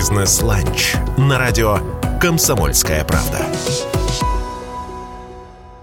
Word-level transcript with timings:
Бизнес-ланч 0.00 0.94
на 1.18 1.38
радио 1.38 1.76
«Комсомольская 2.22 3.04
правда». 3.04 3.44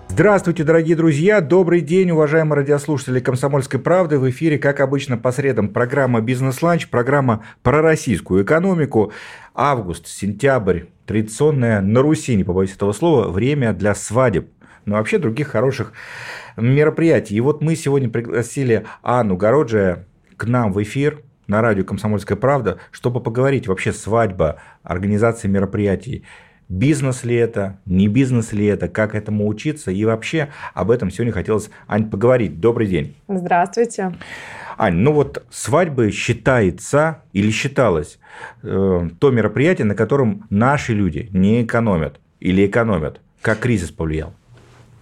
Здравствуйте, 0.07 0.63
дорогие 0.63 0.95
друзья! 0.95 1.39
Добрый 1.39 1.81
день, 1.81 2.09
уважаемые 2.09 2.55
радиослушатели 2.61 3.19
«Комсомольской 3.19 3.79
правды». 3.79 4.17
В 4.17 4.27
эфире, 4.31 4.57
как 4.57 4.79
обычно, 4.79 5.17
по 5.17 5.31
средам 5.31 5.69
программа 5.69 6.21
«Бизнес-ланч», 6.21 6.87
программа 6.87 7.45
про 7.61 7.83
российскую 7.83 8.43
экономику. 8.43 9.11
Август, 9.53 10.07
сентябрь, 10.07 10.85
традиционное 11.05 11.79
на 11.81 12.01
Руси, 12.01 12.35
не 12.35 12.43
побоюсь 12.43 12.73
этого 12.73 12.93
слова, 12.93 13.27
время 13.27 13.71
для 13.71 13.93
свадеб. 13.93 14.49
Но 14.85 14.95
вообще 14.95 15.19
других 15.19 15.49
хороших 15.49 15.93
мероприятий. 16.55 17.35
И 17.35 17.39
вот 17.39 17.61
мы 17.61 17.75
сегодня 17.75 18.09
пригласили 18.09 18.83
Анну 19.03 19.37
Городжия 19.37 20.07
к 20.37 20.45
нам 20.45 20.73
в 20.73 20.81
эфир 20.81 21.21
на 21.47 21.61
радио 21.61 21.83
«Комсомольская 21.83 22.37
правда», 22.37 22.77
чтобы 22.91 23.21
поговорить 23.21 23.67
вообще 23.67 23.93
свадьба, 23.93 24.57
организация 24.83 25.49
мероприятий, 25.49 26.23
бизнес 26.69 27.23
ли 27.23 27.35
это, 27.35 27.79
не 27.85 28.07
бизнес 28.07 28.51
ли 28.51 28.65
это, 28.65 28.87
как 28.87 29.15
этому 29.15 29.47
учиться, 29.47 29.91
и 29.91 30.03
вообще 30.05 30.49
об 30.73 30.91
этом 30.91 31.09
сегодня 31.09 31.33
хотелось, 31.33 31.69
Ань, 31.87 32.09
поговорить. 32.09 32.59
Добрый 32.59 32.87
день. 32.87 33.15
Здравствуйте. 33.27 34.13
Ань, 34.77 34.95
ну 34.95 35.11
вот 35.11 35.43
свадьбы 35.49 36.11
считается 36.11 37.23
или 37.33 37.49
считалось 37.49 38.19
э, 38.61 39.09
то 39.19 39.31
мероприятие, 39.31 39.85
на 39.85 39.95
котором 39.95 40.45
наши 40.49 40.93
люди 40.93 41.29
не 41.31 41.63
экономят 41.63 42.19
или 42.39 42.65
экономят. 42.65 43.21
Как 43.41 43.59
кризис 43.59 43.89
повлиял? 43.89 44.33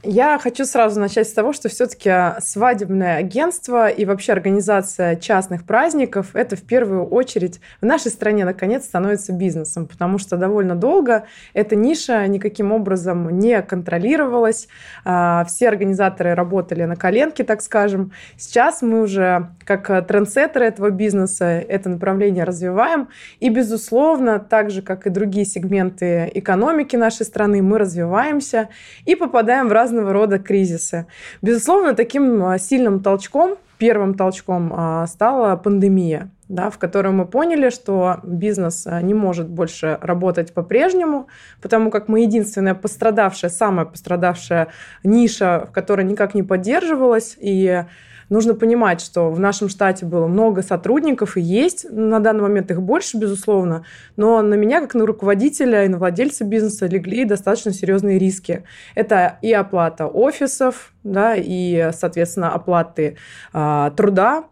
Я 0.07 0.37
хочу 0.37 0.65
сразу 0.65 0.99
начать 0.99 1.27
с 1.27 1.33
того, 1.33 1.51
что 1.51 1.67
все-таки 1.67 2.39
свадебное 2.39 3.17
агентство 3.17 3.87
и 3.87 4.05
вообще 4.05 4.33
организация 4.33 5.15
частных 5.15 5.65
праздников– 5.65 6.29
это 6.35 6.55
в 6.55 6.61
первую 6.61 7.07
очередь 7.07 7.59
в 7.81 7.85
нашей 7.87 8.11
стране 8.11 8.45
наконец 8.45 8.85
становится 8.85 9.33
бизнесом, 9.33 9.87
потому 9.87 10.19
что 10.19 10.37
довольно 10.37 10.75
долго 10.75 11.25
эта 11.55 11.75
ниша 11.75 12.27
никаким 12.27 12.71
образом 12.71 13.39
не 13.39 13.59
контролировалась. 13.63 14.67
А, 15.05 15.43
все 15.45 15.69
организаторы 15.69 16.35
работали 16.35 16.83
на 16.83 16.95
коленке, 16.95 17.43
так 17.43 17.63
скажем. 17.63 18.11
Сейчас 18.37 18.83
мы 18.83 19.01
уже 19.01 19.49
как 19.63 20.07
трендсеттеры 20.07 20.65
этого 20.65 20.91
бизнеса 20.91 21.45
это 21.45 21.89
направление 21.89 22.43
развиваем. 22.43 23.09
И, 23.39 23.49
безусловно, 23.49 24.37
так 24.37 24.69
же, 24.69 24.83
как 24.83 25.07
и 25.07 25.09
другие 25.09 25.47
сегменты 25.47 26.29
экономики 26.35 26.95
нашей 26.95 27.25
страны, 27.25 27.63
мы 27.63 27.79
развиваемся 27.79 28.69
и 29.05 29.15
попадаем 29.15 29.67
в 29.67 29.71
разные 29.71 29.94
разного 29.95 30.13
рода 30.13 30.39
кризисы. 30.39 31.07
Безусловно, 31.41 31.93
таким 31.93 32.43
а, 32.43 32.57
сильным 32.57 33.01
толчком, 33.01 33.55
первым 33.77 34.13
толчком 34.13 34.73
а, 34.75 35.07
стала 35.07 35.55
пандемия, 35.55 36.29
да, 36.49 36.69
в 36.69 36.77
которой 36.77 37.13
мы 37.13 37.25
поняли, 37.25 37.69
что 37.69 38.17
бизнес 38.23 38.85
а, 38.87 39.01
не 39.01 39.13
может 39.13 39.47
больше 39.47 39.97
работать 40.01 40.53
по-прежнему, 40.53 41.27
потому 41.61 41.91
как 41.91 42.07
мы 42.07 42.21
единственная 42.21 42.75
пострадавшая, 42.75 43.49
самая 43.49 43.85
пострадавшая 43.85 44.67
ниша, 45.03 45.65
в 45.69 45.71
которой 45.71 46.05
никак 46.05 46.35
не 46.35 46.43
поддерживалась, 46.43 47.37
и 47.39 47.85
Нужно 48.29 48.55
понимать, 48.55 49.01
что 49.01 49.29
в 49.29 49.39
нашем 49.39 49.69
штате 49.69 50.05
было 50.05 50.27
много 50.27 50.61
сотрудников 50.61 51.37
и 51.37 51.41
есть 51.41 51.85
на 51.89 52.19
данный 52.19 52.41
момент 52.41 52.71
их 52.71 52.81
больше, 52.81 53.17
безусловно, 53.17 53.85
но 54.17 54.41
на 54.41 54.55
меня, 54.55 54.81
как 54.81 54.95
на 54.95 55.05
руководителя 55.05 55.85
и 55.85 55.87
на 55.87 55.97
владельца 55.97 56.43
бизнеса, 56.43 56.87
легли 56.87 57.25
достаточно 57.25 57.71
серьезные 57.71 58.17
риски. 58.17 58.63
Это 58.95 59.37
и 59.41 59.51
оплата 59.53 60.07
офисов, 60.07 60.93
да, 61.03 61.35
и, 61.35 61.91
соответственно, 61.93 62.53
оплаты 62.53 63.17
э, 63.53 63.91
труда, 63.95 64.45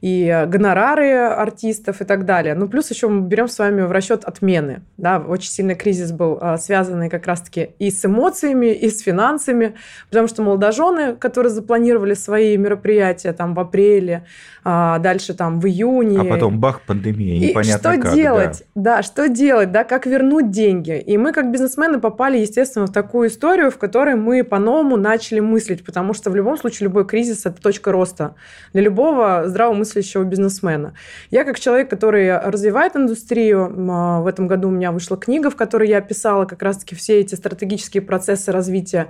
и 0.00 0.44
гонорары 0.48 1.14
артистов 1.14 2.00
и 2.00 2.04
так 2.04 2.24
далее. 2.24 2.54
Ну, 2.54 2.68
плюс 2.68 2.90
еще 2.90 3.08
мы 3.08 3.26
берем 3.26 3.48
с 3.48 3.58
вами 3.58 3.82
в 3.82 3.92
расчет 3.92 4.24
отмены. 4.24 4.82
Да, 4.96 5.18
очень 5.18 5.50
сильный 5.50 5.74
кризис 5.74 6.12
был 6.12 6.38
а, 6.40 6.56
связанный 6.56 7.08
как 7.08 7.26
раз-таки 7.26 7.70
и 7.78 7.90
с 7.90 8.04
эмоциями, 8.04 8.72
и 8.72 8.88
с 8.90 9.00
финансами, 9.00 9.74
потому 10.10 10.28
что 10.28 10.42
молодожены, 10.42 11.16
которые 11.16 11.50
запланировали 11.50 12.14
свои 12.14 12.56
мероприятия 12.56 13.32
там 13.32 13.54
в 13.54 13.60
апреле, 13.60 14.24
а 14.64 14.98
дальше 14.98 15.34
там 15.34 15.60
в 15.60 15.66
июне. 15.66 16.20
А 16.20 16.24
потом 16.24 16.58
бах, 16.58 16.82
пандемия, 16.82 17.38
непонятно 17.38 17.88
и 17.88 17.94
что 17.94 18.02
как. 18.02 18.14
делать? 18.14 18.64
Да. 18.74 18.96
да, 18.96 19.02
что 19.02 19.28
делать, 19.28 19.72
да, 19.72 19.84
как 19.84 20.06
вернуть 20.06 20.50
деньги. 20.50 20.98
И 20.98 21.16
мы 21.16 21.32
как 21.32 21.50
бизнесмены 21.50 22.00
попали, 22.00 22.38
естественно, 22.38 22.86
в 22.86 22.92
такую 22.92 23.28
историю, 23.28 23.70
в 23.70 23.78
которой 23.78 24.14
мы 24.14 24.44
по-новому 24.44 24.96
начали 24.96 25.40
мыслить, 25.40 25.84
потому 25.84 26.12
что 26.12 26.30
в 26.30 26.36
любом 26.36 26.58
случае 26.58 26.88
любой 26.88 27.06
кризис– 27.06 27.40
это 27.46 27.60
точка 27.60 27.92
роста 27.92 28.34
для 28.72 28.82
любого 28.82 29.48
здравомыслящего 29.68 30.24
бизнесмена. 30.24 30.94
Я 31.30 31.44
как 31.44 31.60
человек, 31.60 31.90
который 31.90 32.38
развивает 32.38 32.96
индустрию, 32.96 33.72
а, 33.90 34.20
в 34.20 34.26
этом 34.26 34.46
году 34.46 34.68
у 34.68 34.70
меня 34.70 34.92
вышла 34.92 35.16
книга, 35.16 35.50
в 35.50 35.56
которой 35.56 35.88
я 35.88 35.98
описала 35.98 36.44
как 36.44 36.62
раз-таки 36.62 36.94
все 36.94 37.20
эти 37.20 37.34
стратегические 37.34 38.02
процессы 38.02 38.52
развития 38.52 39.08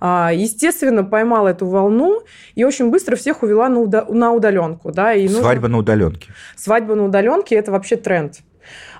а, 0.00 0.32
естественно, 0.34 1.04
поймала 1.04 1.48
эту 1.48 1.66
волну 1.66 2.22
и 2.54 2.64
очень 2.64 2.90
быстро 2.90 3.16
всех 3.16 3.42
увела 3.42 3.68
на 3.68 4.32
удаленку. 4.32 4.92
Да, 4.92 5.14
и 5.14 5.28
Свадьба 5.28 5.62
нужно... 5.62 5.68
на 5.68 5.78
удаленке. 5.78 6.32
Свадьба 6.56 6.94
на 6.94 7.04
удаленке– 7.04 7.54
это 7.56 7.72
вообще 7.72 7.96
тренд. 7.96 8.40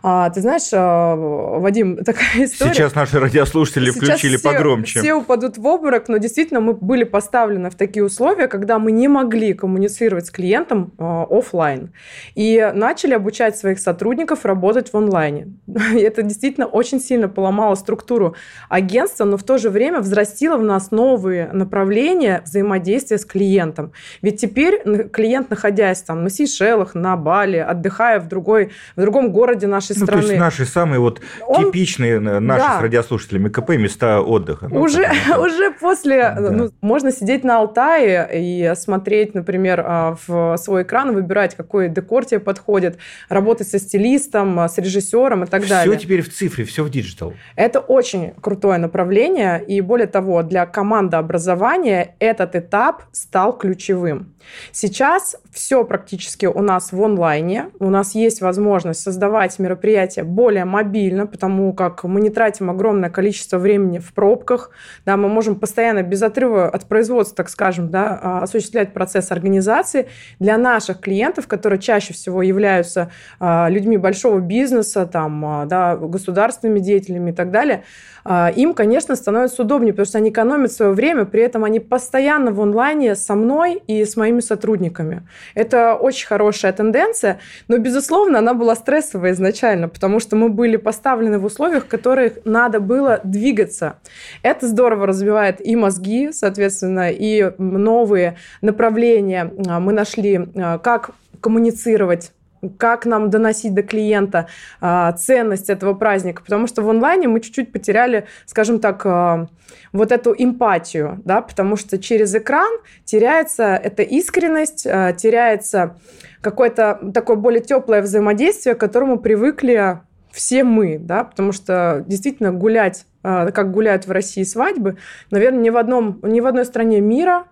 А, 0.06 0.28
ты 0.28 0.42
знаешь, 0.42 0.68
а, 0.74 1.16
Вадим, 1.16 1.96
такая 2.04 2.44
история... 2.44 2.74
Сейчас 2.74 2.94
наши 2.94 3.18
радиослушатели 3.18 3.90
Сейчас 3.90 3.96
включили 3.96 4.36
все, 4.36 4.50
погромче. 4.50 5.00
Все 5.00 5.14
упадут 5.14 5.56
в 5.56 5.66
обморок, 5.66 6.08
но 6.08 6.18
действительно 6.18 6.60
мы 6.60 6.74
были 6.74 7.04
поставлены 7.04 7.70
в 7.70 7.74
такие 7.74 8.04
условия, 8.04 8.46
когда 8.46 8.78
мы 8.78 8.92
не 8.92 9.08
могли 9.08 9.54
коммуницировать 9.54 10.26
с 10.26 10.30
клиентом 10.30 10.92
а, 10.98 11.24
офлайн. 11.30 11.94
И 12.34 12.70
начали 12.74 13.14
обучать 13.14 13.56
своих 13.56 13.78
сотрудников 13.78 14.44
работать 14.44 14.92
в 14.92 14.94
онлайне. 14.98 15.54
Это 15.94 16.20
действительно 16.22 16.66
очень 16.66 17.00
сильно 17.00 17.30
поломало 17.30 17.74
структуру 17.74 18.36
агентства, 18.68 19.24
но 19.24 19.38
в 19.38 19.42
то 19.42 19.56
же 19.56 19.70
время 19.70 20.00
взрастило 20.00 20.58
в 20.58 20.62
нас 20.62 20.90
новые 20.90 21.48
направления 21.50 22.42
взаимодействия 22.44 23.16
с 23.16 23.24
клиентом. 23.24 23.92
Ведь 24.20 24.38
теперь 24.38 24.82
клиент, 25.08 25.48
находясь 25.48 26.02
там 26.02 26.24
на 26.24 26.28
Сейшелах, 26.28 26.94
на 26.94 27.16
Бали, 27.16 27.56
отдыхая 27.56 28.20
в, 28.20 28.28
другой, 28.28 28.72
в 28.96 29.00
другом 29.00 29.32
городе 29.32 29.66
нашей 29.66 29.93
нашей 30.00 30.00
ну, 30.00 30.06
страны. 30.06 30.22
То 30.22 30.28
есть 30.28 30.40
наши 30.40 30.66
самые 30.66 31.00
вот 31.00 31.20
Он... 31.46 31.64
типичные 31.64 32.20
наши 32.20 32.66
да. 32.66 32.78
с 32.78 32.82
радиослушателями 32.82 33.48
КП 33.48 33.70
места 33.70 34.20
отдыха. 34.20 34.68
Ну, 34.70 34.82
уже, 34.82 35.08
уже 35.38 35.70
после, 35.72 36.34
да. 36.38 36.50
ну, 36.50 36.70
можно 36.80 37.12
сидеть 37.12 37.44
на 37.44 37.58
Алтае 37.58 38.28
и 38.32 38.72
смотреть, 38.76 39.34
например, 39.34 39.82
а, 39.86 40.16
в 40.26 40.56
свой 40.56 40.82
экран, 40.82 41.14
выбирать, 41.14 41.54
какой 41.54 41.88
декор 41.88 42.24
тебе 42.24 42.40
подходит, 42.40 42.98
работать 43.28 43.68
со 43.68 43.78
стилистом, 43.78 44.58
с 44.58 44.78
режиссером 44.78 45.44
и 45.44 45.46
так 45.46 45.62
все 45.62 45.70
далее. 45.70 45.96
Все 45.96 46.04
теперь 46.04 46.22
в 46.22 46.32
цифре, 46.32 46.64
все 46.64 46.84
в 46.84 46.90
digital. 46.90 47.34
Это 47.56 47.80
очень 47.80 48.32
крутое 48.40 48.78
направление, 48.78 49.62
и 49.64 49.80
более 49.80 50.06
того, 50.06 50.42
для 50.42 50.66
команды 50.66 51.16
образования 51.16 52.16
этот 52.18 52.56
этап 52.56 53.04
стал 53.12 53.56
ключевым. 53.56 54.34
Сейчас 54.72 55.36
все 55.52 55.84
практически 55.84 56.46
у 56.46 56.60
нас 56.60 56.92
в 56.92 57.02
онлайне, 57.02 57.70
у 57.78 57.88
нас 57.90 58.14
есть 58.14 58.40
возможность 58.40 59.00
создавать 59.00 59.58
мероприятия 59.58 59.83
мероприятие 59.84 60.24
более 60.24 60.64
мобильно, 60.64 61.26
потому 61.26 61.74
как 61.74 62.04
мы 62.04 62.20
не 62.20 62.30
тратим 62.30 62.70
огромное 62.70 63.10
количество 63.10 63.58
времени 63.58 63.98
в 63.98 64.14
пробках, 64.14 64.70
да, 65.04 65.16
мы 65.16 65.28
можем 65.28 65.56
постоянно 65.56 66.02
без 66.02 66.22
отрыва 66.22 66.68
от 66.68 66.86
производства, 66.86 67.36
так 67.36 67.50
скажем, 67.50 67.90
да, 67.90 68.18
а, 68.22 68.42
осуществлять 68.42 68.94
процесс 68.94 69.30
организации. 69.30 70.08
Для 70.40 70.56
наших 70.56 71.00
клиентов, 71.00 71.46
которые 71.46 71.78
чаще 71.78 72.14
всего 72.14 72.42
являются 72.42 73.10
а, 73.38 73.68
людьми 73.68 73.98
большого 73.98 74.40
бизнеса, 74.40 75.06
там, 75.06 75.44
а, 75.44 75.66
да, 75.66 75.96
государственными 75.96 76.80
деятелями 76.80 77.30
и 77.30 77.34
так 77.34 77.50
далее, 77.50 77.84
им, 78.26 78.74
конечно, 78.74 79.16
становится 79.16 79.62
удобнее, 79.62 79.92
потому 79.92 80.06
что 80.06 80.18
они 80.18 80.30
экономят 80.30 80.72
свое 80.72 80.92
время, 80.92 81.24
при 81.24 81.42
этом 81.42 81.64
они 81.64 81.80
постоянно 81.80 82.52
в 82.52 82.60
онлайне 82.60 83.14
со 83.16 83.34
мной 83.34 83.82
и 83.86 84.04
с 84.04 84.16
моими 84.16 84.40
сотрудниками. 84.40 85.22
Это 85.54 85.94
очень 85.94 86.26
хорошая 86.26 86.72
тенденция, 86.72 87.40
но, 87.68 87.78
безусловно, 87.78 88.38
она 88.38 88.54
была 88.54 88.74
стрессовая 88.74 89.32
изначально 89.32 89.54
изначально, 89.54 89.88
потому 89.88 90.20
что 90.20 90.36
мы 90.36 90.48
были 90.48 90.76
поставлены 90.76 91.38
в 91.38 91.44
условиях, 91.44 91.84
в 91.84 91.88
которых 91.88 92.38
надо 92.44 92.80
было 92.80 93.20
двигаться. 93.24 93.96
Это 94.42 94.66
здорово 94.68 95.06
развивает 95.06 95.64
и 95.64 95.76
мозги, 95.76 96.32
соответственно, 96.32 97.10
и 97.10 97.52
новые 97.58 98.36
направления 98.60 99.52
а, 99.68 99.80
мы 99.80 99.92
нашли, 99.92 100.48
а, 100.56 100.78
как 100.78 101.10
коммуницировать 101.40 102.32
как 102.70 103.06
нам 103.06 103.30
доносить 103.30 103.74
до 103.74 103.82
клиента 103.82 104.48
а, 104.80 105.12
ценность 105.12 105.70
этого 105.70 105.94
праздника, 105.94 106.42
потому 106.42 106.66
что 106.66 106.82
в 106.82 106.90
онлайне 106.90 107.28
мы 107.28 107.40
чуть-чуть 107.40 107.72
потеряли, 107.72 108.26
скажем 108.46 108.78
так, 108.78 109.04
а, 109.06 109.48
вот 109.92 110.12
эту 110.12 110.34
эмпатию, 110.36 111.20
да, 111.24 111.40
потому 111.40 111.76
что 111.76 111.98
через 111.98 112.34
экран 112.34 112.72
теряется 113.04 113.76
эта 113.76 114.02
искренность, 114.02 114.86
а, 114.86 115.12
теряется 115.12 115.96
какое-то 116.40 117.00
такое 117.14 117.36
более 117.36 117.62
теплое 117.62 118.02
взаимодействие, 118.02 118.74
к 118.74 118.80
которому 118.80 119.18
привыкли 119.18 120.00
все 120.30 120.64
мы, 120.64 120.98
да, 120.98 121.24
потому 121.24 121.52
что 121.52 122.04
действительно 122.06 122.52
гулять, 122.52 123.06
как 123.22 123.70
гуляют 123.70 124.06
в 124.06 124.10
России 124.10 124.42
свадьбы, 124.42 124.98
наверное, 125.30 125.60
ни 125.60 125.70
в, 125.70 125.76
одном, 125.76 126.18
ни 126.22 126.40
в 126.40 126.46
одной 126.46 126.66
стране 126.66 127.00
мира 127.00 127.46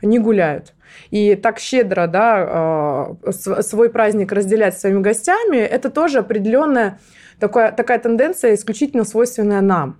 не 0.00 0.18
гуляют. 0.18 0.72
И 1.10 1.34
так 1.34 1.58
щедро 1.58 2.06
да, 2.06 2.46
а, 2.48 3.16
свой 3.62 3.90
праздник 3.90 4.32
разделять 4.32 4.76
с 4.76 4.80
своими 4.80 5.00
гостями, 5.00 5.56
это 5.56 5.90
тоже 5.90 6.18
определенная 6.18 6.98
такая, 7.38 7.72
такая 7.72 7.98
тенденция 7.98 8.54
исключительно 8.54 9.04
свойственная 9.04 9.60
нам. 9.60 9.98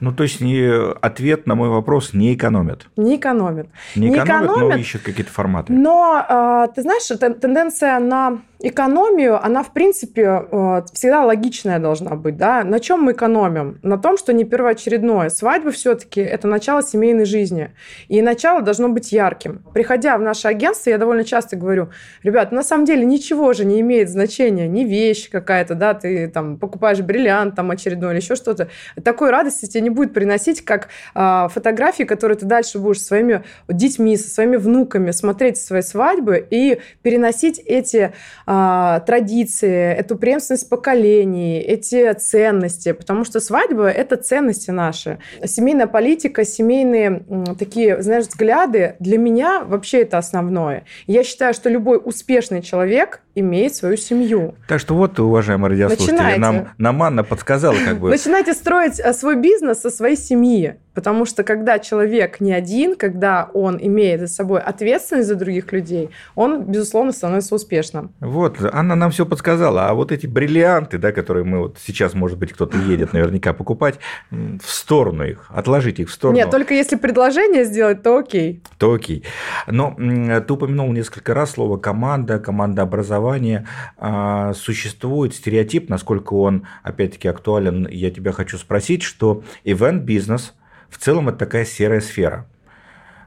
Ну, 0.00 0.12
то 0.12 0.22
есть 0.22 0.40
не, 0.40 0.68
ответ 1.00 1.46
на 1.46 1.54
мой 1.54 1.68
вопрос 1.68 2.12
не 2.12 2.34
экономит. 2.34 2.86
Не 2.96 3.16
экономит. 3.16 3.68
Не, 3.94 4.10
не 4.10 4.16
экономит, 4.16 4.50
экономит, 4.50 4.74
но 4.74 4.80
ищет 4.80 5.02
какие-то 5.02 5.32
форматы. 5.32 5.72
Но, 5.72 6.24
э, 6.28 6.68
ты 6.74 6.82
знаешь, 6.82 7.06
тенденция 7.40 7.98
на 7.98 8.38
экономию, 8.60 9.44
она, 9.44 9.62
в 9.62 9.72
принципе, 9.72 10.22
э, 10.22 10.82
всегда 10.92 11.24
логичная 11.24 11.78
должна 11.78 12.16
быть. 12.16 12.36
Да? 12.36 12.64
На 12.64 12.80
чем 12.80 13.02
мы 13.02 13.12
экономим? 13.12 13.78
На 13.82 13.98
том, 13.98 14.16
что 14.16 14.32
не 14.32 14.44
первоочередное. 14.44 15.28
Свадьба 15.28 15.70
все-таки 15.70 16.20
это 16.20 16.48
начало 16.48 16.82
семейной 16.82 17.26
жизни. 17.26 17.72
И 18.08 18.22
начало 18.22 18.62
должно 18.62 18.88
быть 18.88 19.12
ярким. 19.12 19.62
Приходя 19.74 20.16
в 20.16 20.22
наше 20.22 20.48
агентство, 20.48 20.90
я 20.90 20.98
довольно 20.98 21.24
часто 21.24 21.56
говорю, 21.56 21.90
ребят, 22.22 22.52
на 22.52 22.62
самом 22.62 22.86
деле 22.86 23.04
ничего 23.04 23.52
же 23.52 23.64
не 23.64 23.80
имеет 23.80 24.08
значения, 24.08 24.68
не 24.68 24.84
вещь 24.84 25.28
какая-то, 25.30 25.74
да, 25.74 25.94
ты 25.94 26.28
там 26.28 26.58
покупаешь 26.58 27.00
бриллиант 27.00 27.56
там 27.56 27.70
очередной 27.70 28.12
или 28.12 28.20
еще 28.20 28.36
что-то. 28.36 28.68
Такой 29.02 29.30
радости 29.30 29.66
тебе 29.66 29.82
не 29.82 29.90
будет 29.90 30.14
приносить, 30.14 30.64
как 30.64 30.88
э, 31.14 31.48
фотографии, 31.50 32.04
которые 32.04 32.38
ты 32.38 32.46
дальше 32.46 32.78
будешь 32.78 33.02
своими 33.02 33.44
детьми, 33.68 34.16
со 34.16 34.30
своими 34.30 34.56
внуками 34.56 35.10
смотреть 35.10 35.58
свои 35.58 35.82
свадьбы 35.82 36.46
и 36.50 36.80
переносить 37.02 37.58
эти 37.58 38.12
э, 38.46 39.00
традиции, 39.06 39.94
эту 39.94 40.16
преемственность 40.16 40.68
поколений, 40.68 41.58
эти 41.58 42.12
ценности, 42.14 42.92
потому 42.92 43.24
что 43.24 43.40
свадьба– 43.40 43.88
это 43.90 44.16
ценности 44.16 44.70
наши. 44.70 45.18
Семейная 45.44 45.86
политика, 45.86 46.44
семейные 46.44 47.24
такие, 47.58 48.02
знаешь, 48.02 48.26
взгляды 48.26 48.96
для 49.00 49.18
меня 49.18 49.64
вообще 49.64 50.02
это 50.02 50.18
основное. 50.18 50.84
Я 51.06 51.24
считаю, 51.24 51.54
что 51.54 51.68
любой 51.68 52.00
успешный 52.02 52.62
человек 52.62 53.22
имеет 53.34 53.74
свою 53.74 53.96
семью. 53.96 54.54
Так 54.68 54.80
что 54.80 54.94
вот, 54.94 55.18
уважаемые 55.18 55.70
радиослушатели, 55.70 56.12
Начинайте. 56.12 56.40
нам 56.40 56.68
Наманна 56.78 57.24
подсказала 57.24 57.76
как 57.84 57.98
бы... 57.98 58.10
Начинайте 58.16 58.54
строить 58.54 58.98
э, 58.98 59.12
свой 59.12 59.36
бизнес 59.36 59.80
со 59.80 59.90
своей 59.90 60.16
семьи. 60.16 60.76
Потому 60.96 61.26
что 61.26 61.44
когда 61.44 61.78
человек 61.78 62.40
не 62.40 62.54
один, 62.54 62.96
когда 62.96 63.50
он 63.52 63.76
имеет 63.78 64.20
за 64.20 64.28
собой 64.28 64.60
ответственность 64.60 65.28
за 65.28 65.34
других 65.34 65.70
людей, 65.70 66.08
он, 66.34 66.62
безусловно, 66.62 67.12
становится 67.12 67.54
успешным. 67.54 68.14
Вот, 68.20 68.56
Анна 68.72 68.94
нам 68.94 69.10
все 69.10 69.26
подсказала. 69.26 69.90
А 69.90 69.94
вот 69.94 70.10
эти 70.10 70.26
бриллианты, 70.26 70.96
да, 70.96 71.12
которые 71.12 71.44
мы 71.44 71.58
вот 71.58 71.76
сейчас, 71.84 72.14
может 72.14 72.38
быть, 72.38 72.54
кто-то 72.54 72.78
едет 72.78 73.12
наверняка 73.12 73.52
покупать, 73.52 73.98
в 74.30 74.64
сторону 74.64 75.24
их, 75.24 75.50
отложить 75.50 76.00
их 76.00 76.08
в 76.08 76.12
сторону. 76.12 76.38
Нет, 76.38 76.50
только 76.50 76.72
если 76.72 76.96
предложение 76.96 77.66
сделать, 77.66 78.02
то 78.02 78.16
окей. 78.16 78.62
То 78.78 78.94
окей. 78.94 79.22
Но 79.66 79.94
ты 79.98 80.50
упомянул 80.50 80.90
несколько 80.92 81.34
раз 81.34 81.50
слово 81.50 81.76
команда, 81.76 82.38
команда 82.38 82.80
образования. 82.80 83.68
А, 83.98 84.54
существует 84.54 85.34
стереотип, 85.34 85.90
насколько 85.90 86.32
он, 86.32 86.66
опять-таки, 86.82 87.28
актуален, 87.28 87.86
я 87.86 88.10
тебя 88.10 88.32
хочу 88.32 88.56
спросить, 88.56 89.02
что 89.02 89.42
event-бизнес– 89.62 90.54
в 90.88 90.98
целом 90.98 91.28
это 91.28 91.38
такая 91.38 91.64
серая 91.64 92.00
сфера. 92.00 92.46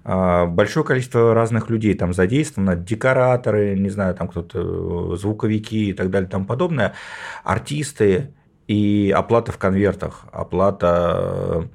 А, 0.04 0.46
большое 0.46 0.86
количество 0.86 1.34
разных 1.34 1.70
людей 1.70 1.94
там 1.94 2.14
задействовано, 2.14 2.76
декораторы, 2.76 3.78
не 3.78 3.90
знаю, 3.90 4.16
там 4.16 4.28
кто-то, 4.28 5.16
звуковики 5.16 5.90
и 5.90 5.94
так 5.94 6.10
далее 6.10 6.30
тому 6.30 6.46
подобное, 6.46 6.94
артисты 7.44 8.34
и 8.68 9.14
оплата 9.16 9.52
в 9.52 9.58
конвертах, 9.58 10.26
оплата 10.32 11.68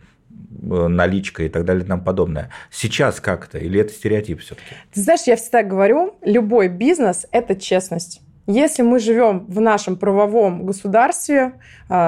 э, 0.62 0.86
наличка 0.88 1.44
и 1.44 1.48
так 1.48 1.64
далее 1.64 1.84
и 1.84 1.86
тому 1.86 2.02
подобное. 2.02 2.50
Сейчас 2.70 3.20
как 3.20 3.46
то 3.46 3.58
Или 3.58 3.80
это 3.80 3.92
стереотип 3.92 4.40
все-таки? 4.40 4.74
Ты 4.92 5.00
знаешь, 5.00 5.22
я 5.26 5.36
всегда 5.36 5.62
говорю, 5.62 6.16
любой 6.22 6.68
бизнес– 6.68 7.26
это 7.32 7.56
честность. 7.56 8.20
Если 8.46 8.82
мы 8.82 8.98
живем 8.98 9.46
в 9.46 9.60
нашем 9.60 9.96
правовом 9.96 10.66
государстве, 10.66 11.54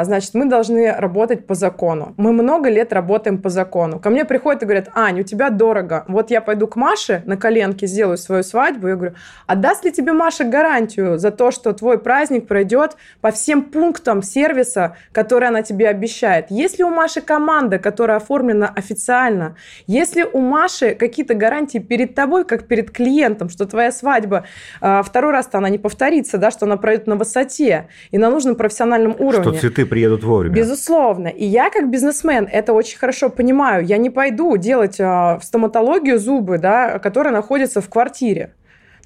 значит, 0.04 0.34
мы 0.34 0.46
должны 0.46 0.92
работать 0.92 1.46
по 1.46 1.54
закону. 1.54 2.14
Мы 2.16 2.32
много 2.32 2.68
лет 2.70 2.92
работаем 2.92 3.38
по 3.38 3.50
закону. 3.50 4.00
Ко 4.00 4.10
мне 4.10 4.24
приходят 4.24 4.62
и 4.62 4.66
говорят, 4.66 4.88
Ань, 4.94 5.20
у 5.20 5.22
тебя 5.22 5.50
дорого. 5.50 6.04
Вот 6.08 6.30
я 6.30 6.40
пойду 6.40 6.66
к 6.66 6.76
Маше 6.76 7.22
на 7.26 7.36
коленке 7.36 7.86
сделаю 7.86 8.16
свою 8.16 8.42
свадьбу. 8.42 8.88
Я 8.88 8.96
говорю, 8.96 9.14
а 9.46 9.54
даст 9.54 9.84
ли 9.84 9.92
тебе 9.92 10.12
Маша 10.12 10.44
гарантию 10.44 11.18
за 11.18 11.30
то, 11.30 11.50
что 11.50 11.72
твой 11.72 11.98
праздник 11.98 12.48
пройдет 12.48 12.96
по 13.20 13.30
всем 13.30 13.62
пунктам 13.62 14.22
сервиса, 14.22 14.96
который 15.12 15.48
она 15.48 15.62
тебе 15.62 15.88
обещает? 15.88 16.46
Если 16.50 16.82
у 16.82 16.90
Маши 16.90 17.20
команда, 17.20 17.78
которая 17.78 18.16
оформлена 18.16 18.72
официально, 18.74 19.56
если 19.86 20.24
у 20.24 20.40
Маши 20.40 20.94
какие-то 20.94 21.34
гарантии 21.34 21.78
перед 21.78 22.14
тобой, 22.14 22.44
как 22.44 22.66
перед 22.66 22.90
клиентом, 22.90 23.48
что 23.48 23.66
твоя 23.66 23.92
свадьба 23.92 24.44
а, 24.80 25.02
второй 25.02 25.32
раз-то 25.32 25.58
она 25.58 25.68
не 25.68 25.78
повторится, 25.78 26.38
да, 26.38 26.50
что 26.50 26.66
она 26.66 26.76
пройдет 26.76 27.06
на 27.06 27.16
высоте 27.16 27.88
и 28.10 28.18
на 28.18 28.30
нужном 28.30 28.56
профессиональном 28.56 29.14
уровне 29.18 29.75
цветы 29.76 29.86
приедут 29.86 30.24
вовремя. 30.24 30.54
Безусловно. 30.54 31.28
И 31.28 31.44
я 31.44 31.70
как 31.70 31.90
бизнесмен 31.90 32.48
это 32.50 32.72
очень 32.72 32.98
хорошо 32.98 33.30
понимаю. 33.30 33.84
Я 33.84 33.98
не 33.98 34.10
пойду 34.10 34.56
делать 34.56 34.96
а, 35.00 35.38
в 35.38 35.44
стоматологию 35.44 36.18
зубы, 36.18 36.58
да, 36.58 36.98
которые 36.98 37.32
находятся 37.32 37.80
в 37.80 37.88
квартире. 37.88 38.54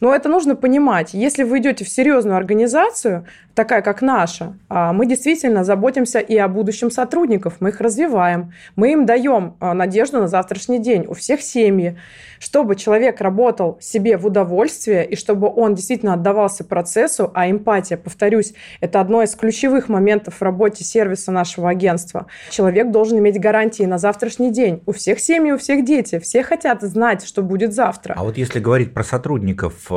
Но 0.00 0.14
это 0.14 0.28
нужно 0.28 0.56
понимать. 0.56 1.14
Если 1.14 1.42
вы 1.42 1.58
идете 1.58 1.84
в 1.84 1.88
серьезную 1.88 2.36
организацию, 2.36 3.26
такая 3.54 3.82
как 3.82 4.02
наша, 4.02 4.56
а, 4.68 4.92
мы 4.92 5.06
действительно 5.06 5.64
заботимся 5.64 6.18
и 6.18 6.36
о 6.36 6.48
будущем 6.48 6.90
сотрудников, 6.90 7.56
мы 7.60 7.68
их 7.70 7.80
развиваем, 7.80 8.52
мы 8.76 8.92
им 8.92 9.06
даем 9.06 9.56
а, 9.60 9.74
надежду 9.74 10.20
на 10.20 10.28
завтрашний 10.28 10.78
день. 10.78 11.04
У 11.06 11.14
всех 11.14 11.42
семьи 11.42 11.98
чтобы 12.40 12.74
человек 12.74 13.20
работал 13.20 13.78
себе 13.80 14.16
в 14.16 14.26
удовольствие 14.26 15.06
и 15.06 15.14
чтобы 15.14 15.52
он 15.54 15.74
действительно 15.74 16.14
отдавался 16.14 16.64
процессу, 16.64 17.30
а 17.34 17.48
эмпатия, 17.48 17.96
повторюсь, 17.96 18.54
это 18.80 19.00
одно 19.00 19.22
из 19.22 19.34
ключевых 19.34 19.88
моментов 19.88 20.36
в 20.40 20.42
работе 20.42 20.82
сервиса 20.82 21.30
нашего 21.30 21.68
агентства. 21.68 22.26
Человек 22.48 22.90
должен 22.90 23.18
иметь 23.18 23.38
гарантии 23.38 23.82
на 23.82 23.98
завтрашний 23.98 24.50
день. 24.50 24.82
У 24.86 24.92
всех 24.92 25.20
семьи, 25.20 25.52
у 25.52 25.58
всех 25.58 25.84
дети, 25.84 26.18
все 26.18 26.42
хотят 26.42 26.80
знать, 26.82 27.26
что 27.26 27.42
будет 27.42 27.74
завтра. 27.74 28.14
А 28.16 28.24
вот 28.24 28.38
если 28.38 28.58
говорить 28.58 28.94
про 28.94 29.04
сотрудников, 29.04 29.89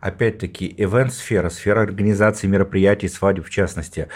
опять-таки, 0.00 0.74
ивент-сфера, 0.76 1.50
сфера 1.50 1.80
организации 1.82 2.46
мероприятий, 2.46 3.08
свадеб 3.08 3.46
в 3.46 3.50
частности, 3.50 4.08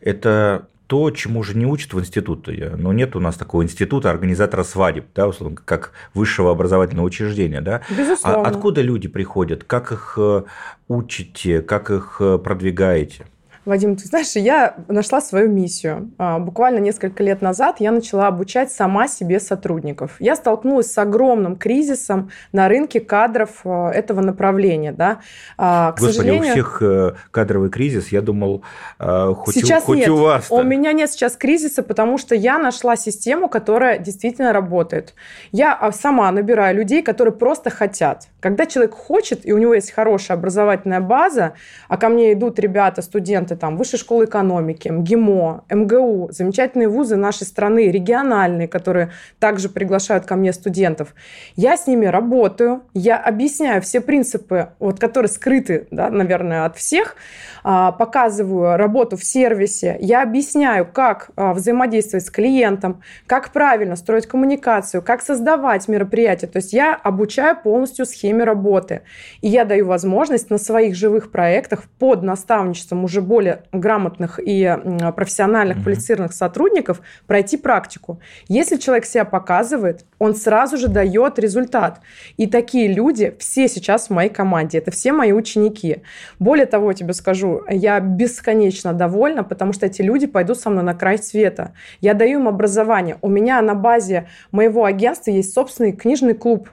это 0.00 0.68
то, 0.92 1.10
чему 1.10 1.42
же 1.42 1.56
не 1.56 1.64
учат 1.64 1.94
в 1.94 2.00
институте. 2.00 2.72
Но 2.76 2.90
ну, 2.90 2.92
нет 2.92 3.16
у 3.16 3.20
нас 3.20 3.36
такого 3.36 3.62
института 3.62 4.10
организатора 4.10 4.62
свадеб, 4.62 5.06
да, 5.14 5.26
условно, 5.26 5.56
как 5.64 5.92
высшего 6.12 6.50
образовательного 6.50 7.06
учреждения. 7.06 7.62
Да? 7.62 7.80
Безусловно. 7.88 8.42
А 8.42 8.48
откуда 8.48 8.82
люди 8.82 9.08
приходят? 9.08 9.64
Как 9.64 9.90
их 9.90 10.14
э, 10.18 10.42
учите? 10.88 11.62
Как 11.62 11.90
их 11.90 12.16
э, 12.20 12.36
продвигаете? 12.36 13.24
Вадим, 13.64 13.94
ты 13.94 14.06
знаешь, 14.06 14.32
я 14.34 14.74
нашла 14.88 15.20
свою 15.20 15.48
миссию. 15.48 16.10
А, 16.18 16.40
буквально 16.40 16.78
несколько 16.78 17.22
лет 17.22 17.42
назад 17.42 17.76
я 17.78 17.92
начала 17.92 18.26
обучать 18.26 18.72
сама 18.72 19.06
себе 19.06 19.38
сотрудников. 19.38 20.16
Я 20.18 20.34
столкнулась 20.34 20.92
с 20.92 20.98
огромным 20.98 21.54
кризисом 21.54 22.30
на 22.52 22.68
рынке 22.68 22.98
кадров 22.98 23.60
а, 23.64 23.90
этого 23.90 24.20
направления. 24.20 24.90
Да. 24.90 25.20
А, 25.56 25.92
к 25.92 26.00
Господи, 26.00 26.16
сожалению... 26.16 26.48
у 26.48 26.50
всех 26.50 26.82
э, 26.82 27.12
кадровый 27.30 27.70
кризис, 27.70 28.08
я 28.08 28.20
думал, 28.20 28.64
хоть, 28.98 29.54
сейчас 29.54 29.84
у, 29.84 29.86
хоть 29.86 29.98
нет. 29.98 30.08
у 30.08 30.16
вас. 30.16 30.50
-то. 30.50 30.60
У 30.60 30.64
меня 30.64 30.92
нет 30.92 31.10
сейчас 31.12 31.36
кризиса, 31.36 31.84
потому 31.84 32.18
что 32.18 32.34
я 32.34 32.58
нашла 32.58 32.96
систему, 32.96 33.48
которая 33.48 33.98
действительно 33.98 34.52
работает. 34.52 35.14
Я 35.52 35.92
сама 35.92 36.32
набираю 36.32 36.76
людей, 36.76 37.02
которые 37.02 37.32
просто 37.32 37.70
хотят. 37.70 38.28
Когда 38.40 38.66
человек 38.66 38.94
хочет, 38.94 39.46
и 39.46 39.52
у 39.52 39.58
него 39.58 39.74
есть 39.74 39.92
хорошая 39.92 40.36
образовательная 40.36 41.00
база, 41.00 41.52
а 41.88 41.96
ко 41.96 42.08
мне 42.08 42.32
идут 42.32 42.58
ребята, 42.58 43.02
студенты, 43.02 43.51
студенты 43.52 43.56
там 43.56 43.76
Высшей 43.76 43.98
школы 43.98 44.24
экономики, 44.24 44.88
МГИМО, 44.88 45.64
МГУ, 45.70 46.28
замечательные 46.30 46.88
вузы 46.88 47.16
нашей 47.16 47.46
страны, 47.46 47.90
региональные, 47.90 48.68
которые 48.68 49.10
также 49.38 49.68
приглашают 49.68 50.26
ко 50.26 50.36
мне 50.36 50.52
студентов. 50.52 51.14
Я 51.56 51.76
с 51.76 51.86
ними 51.86 52.06
работаю, 52.06 52.82
я 52.94 53.18
объясняю 53.18 53.80
все 53.82 54.00
принципы, 54.00 54.68
вот, 54.78 55.00
которые 55.00 55.28
скрыты, 55.28 55.86
да, 55.90 56.10
наверное, 56.10 56.64
от 56.64 56.76
всех, 56.76 57.16
а, 57.64 57.92
показываю 57.92 58.76
работу 58.76 59.16
в 59.16 59.24
сервисе, 59.24 59.96
я 60.00 60.22
объясняю, 60.22 60.86
как 60.92 61.30
а, 61.36 61.52
взаимодействовать 61.52 62.26
с 62.26 62.30
клиентом, 62.30 63.02
как 63.26 63.52
правильно 63.52 63.96
строить 63.96 64.26
коммуникацию, 64.26 65.02
как 65.02 65.22
создавать 65.22 65.88
мероприятия. 65.88 66.48
То 66.48 66.58
есть 66.58 66.72
я 66.72 66.94
обучаю 66.94 67.56
полностью 67.56 68.06
схеме 68.06 68.44
работы. 68.44 69.02
И 69.42 69.48
я 69.48 69.64
даю 69.64 69.86
возможность 69.86 70.50
на 70.50 70.58
своих 70.58 70.94
живых 70.94 71.30
проектах 71.30 71.84
под 71.98 72.22
наставничеством 72.22 73.04
уже 73.04 73.20
более 73.20 73.41
более 73.42 73.62
грамотных 73.72 74.38
и 74.40 74.78
профессиональных, 75.16 75.78
угу. 75.78 75.84
квалифицированных 75.84 76.32
сотрудников 76.32 77.00
пройти 77.26 77.56
практику. 77.56 78.20
Если 78.46 78.76
человек 78.76 79.04
себя 79.04 79.24
показывает, 79.24 80.04
он 80.20 80.36
сразу 80.36 80.76
же 80.76 80.86
дает 80.86 81.40
результат. 81.40 82.00
И 82.36 82.46
такие 82.46 82.86
люди 82.92 83.34
все 83.40 83.66
сейчас 83.66 84.06
в 84.06 84.10
моей 84.10 84.30
команде. 84.30 84.78
Это 84.78 84.92
все 84.92 85.12
мои 85.12 85.32
ученики. 85.32 86.02
Более 86.38 86.66
того, 86.66 86.90
я 86.90 86.94
тебе 86.94 87.14
скажу, 87.14 87.62
я 87.68 87.98
бесконечно 87.98 88.92
довольна, 88.92 89.42
потому 89.42 89.72
что 89.72 89.86
эти 89.86 90.02
люди 90.02 90.28
пойдут 90.28 90.60
со 90.60 90.70
мной 90.70 90.84
на 90.84 90.94
край 90.94 91.18
света. 91.18 91.72
Я 92.00 92.14
даю 92.14 92.38
им 92.38 92.48
образование. 92.48 93.16
У 93.22 93.28
меня 93.28 93.60
на 93.60 93.74
базе 93.74 94.28
моего 94.52 94.84
агентства 94.84 95.32
есть 95.32 95.52
собственный 95.52 95.92
книжный 95.92 96.34
клуб 96.34 96.68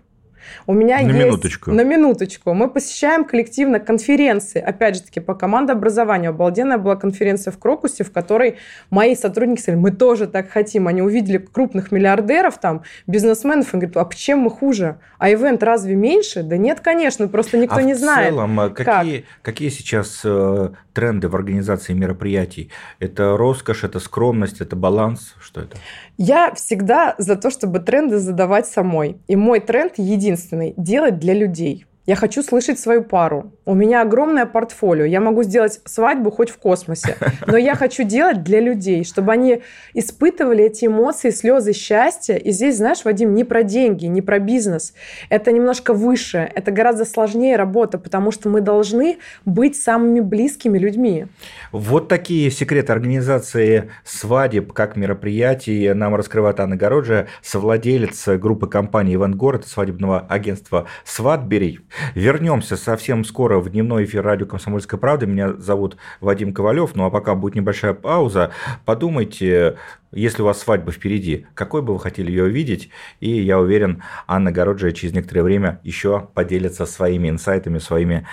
У 0.68 0.74
меня 0.74 0.98
на 0.98 1.02
есть... 1.02 1.14
минуточку. 1.14 1.72
На 1.72 1.84
минуточку. 1.84 2.54
Мы 2.54 2.70
посещаем 2.70 3.26
коллективно 3.26 3.80
конференции. 3.80 4.62
Опять 4.62 4.96
же 4.96 5.02
таки, 5.04 5.20
по 5.20 5.36
командообразованию. 5.36 6.32
Обалденная 6.32 6.78
была 6.78 6.96
конференция 6.96 7.52
в 7.52 7.58
Крокусе, 7.58 8.04
в 8.04 8.12
которой 8.12 8.58
мои 8.90 9.16
сотрудники 9.16 9.62
сказали, 9.62 9.80
мы 9.80 9.92
тоже 9.92 10.28
так 10.28 10.50
хотим. 10.50 10.88
Они 10.88 11.02
увидели 11.02 11.38
крупных 11.38 11.92
миллиардеров, 11.92 12.60
там, 12.60 12.84
бизнесменов, 13.08 13.74
и 13.74 13.78
говорят, 13.78 13.98
а 13.98 14.10
чем 14.16 14.40
мы 14.40 14.50
хуже? 14.50 15.00
А 15.18 15.32
ивент 15.32 15.64
разве 15.64 15.96
меньше? 15.96 16.44
Да 16.44 16.58
нет, 16.58 16.80
конечно, 16.80 17.28
просто 17.28 17.58
никто 17.58 17.78
а 17.78 17.82
не 17.82 17.94
в 17.94 17.98
знает. 17.98 18.30
целом, 18.30 18.60
а 18.60 18.70
какие, 18.70 19.26
какие 19.42 19.70
сейчас 19.70 20.22
э, 20.24 20.70
тренды 20.94 21.28
в 21.28 21.36
организации 21.36 21.94
мероприятий? 21.94 22.72
Это 23.00 23.36
роскошь, 23.38 23.84
это 23.84 24.00
скромность, 24.00 24.62
это 24.62 24.76
баланс? 24.76 25.36
Что 25.40 25.62
это? 25.62 25.78
Я 26.18 26.54
всегда 26.54 27.16
за 27.18 27.36
то, 27.36 27.50
чтобы 27.50 27.80
тренды 27.80 28.18
задавать 28.18 28.68
самой. 28.68 29.18
И 29.28 29.36
мой 29.36 29.60
тренд 29.60 29.94
единственный– 29.98 30.29
делать 30.78 31.20
для 31.20 31.34
людей. 31.34 31.86
Я 32.10 32.16
хочу 32.16 32.42
слышать 32.42 32.80
свою 32.80 33.04
пару. 33.04 33.54
У 33.66 33.76
меня 33.76 34.02
огромное 34.02 34.48
портфолио. 34.48 35.06
Я 35.06 35.22
могу 35.22 35.44
сделать 35.44 35.80
свадьбу 35.86 36.32
хоть 36.32 36.50
в 36.50 36.58
космосе. 36.58 37.18
Но 37.46 37.56
я 37.56 37.76
хочу 37.76 38.02
делать 38.02 38.42
для 38.42 38.60
людей, 38.60 39.04
чтобы 39.04 39.32
они 39.32 39.62
испытывали 39.94 40.64
эти 40.64 40.86
эмоции, 40.86 41.30
слезы 41.30 41.72
счастья. 41.74 42.38
И 42.38 42.50
здесь, 42.50 42.78
знаешь, 42.78 43.06
Вадим, 43.06 43.36
не 43.36 43.44
про 43.44 43.62
деньги, 43.62 44.08
не 44.08 44.24
про 44.24 44.40
бизнес. 44.40 44.96
Это 45.30 45.52
немножко 45.52 45.94
выше. 45.94 46.52
Это 46.56 46.72
гораздо 46.72 47.06
сложнее 47.06 47.58
работа, 47.58 48.00
потому 48.00 48.32
что 48.32 48.50
мы 48.50 48.62
должны 48.62 49.20
быть 49.46 49.80
самыми 49.80 50.22
близкими 50.22 50.80
людьми. 50.80 51.28
Вот 51.72 52.08
такие 52.08 52.50
секреты 52.50 52.92
организации 52.92 53.92
свадеб, 54.04 54.74
как 54.74 54.96
мероприятий, 54.96 55.94
нам 55.94 56.16
раскрывает 56.16 56.60
Анна 56.60 56.76
Городжия, 56.76 57.28
совладелец 57.44 58.30
группы 58.40 58.66
компании 58.66 59.14
«Ивангород», 59.14 59.68
свадебного 59.68 60.22
агентства 60.22 60.88
«Свадбери». 61.06 61.82
Вернемся 62.16 62.78
совсем 62.78 63.24
скоро 63.24 63.60
в 63.60 63.70
дневной 63.70 64.06
эфир 64.06 64.24
радио 64.24 64.46
«Комсомольская 64.46 65.00
правда». 65.00 65.26
Меня 65.26 65.54
зовут 65.54 65.98
Вадим 66.22 66.54
Ковалев. 66.54 66.96
Ну 66.96 67.06
а 67.06 67.10
пока 67.10 67.36
будет 67.36 67.56
небольшая 67.56 67.94
пауза, 67.94 68.52
подумайте, 68.86 69.78
если 70.12 70.42
у 70.42 70.46
вас 70.46 70.60
свадьба 70.60 70.92
впереди, 70.92 71.46
какой 71.54 71.82
бы 71.82 71.94
вы 71.94 72.00
хотели 72.00 72.32
ее 72.32 72.46
увидеть? 72.46 72.90
И 73.20 73.30
я 73.30 73.60
уверен, 73.60 74.04
Анна 74.28 74.52
Городжия 74.52 74.92
через 74.92 75.14
некоторое 75.14 75.44
время 75.44 75.80
еще 75.84 76.28
поделится 76.34 76.86
своими 76.86 77.30
инсайтами, 77.30 77.80
своими 77.80 78.28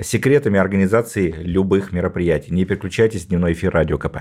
секретами 0.00 0.58
организации 0.58 1.34
любых 1.38 1.92
мероприятий. 1.92 2.52
Не 2.52 2.64
переключайтесь, 2.64 3.26
дневной 3.26 3.52
эфир 3.52 3.72
радио 3.72 3.98
КП. 3.98 4.18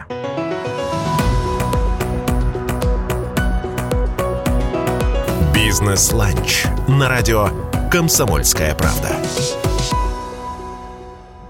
Бизнес-ланч 5.53 6.65
на 6.87 7.09
радио 7.09 7.68
«Комсомольская 7.89 8.75
правда». 8.75 9.17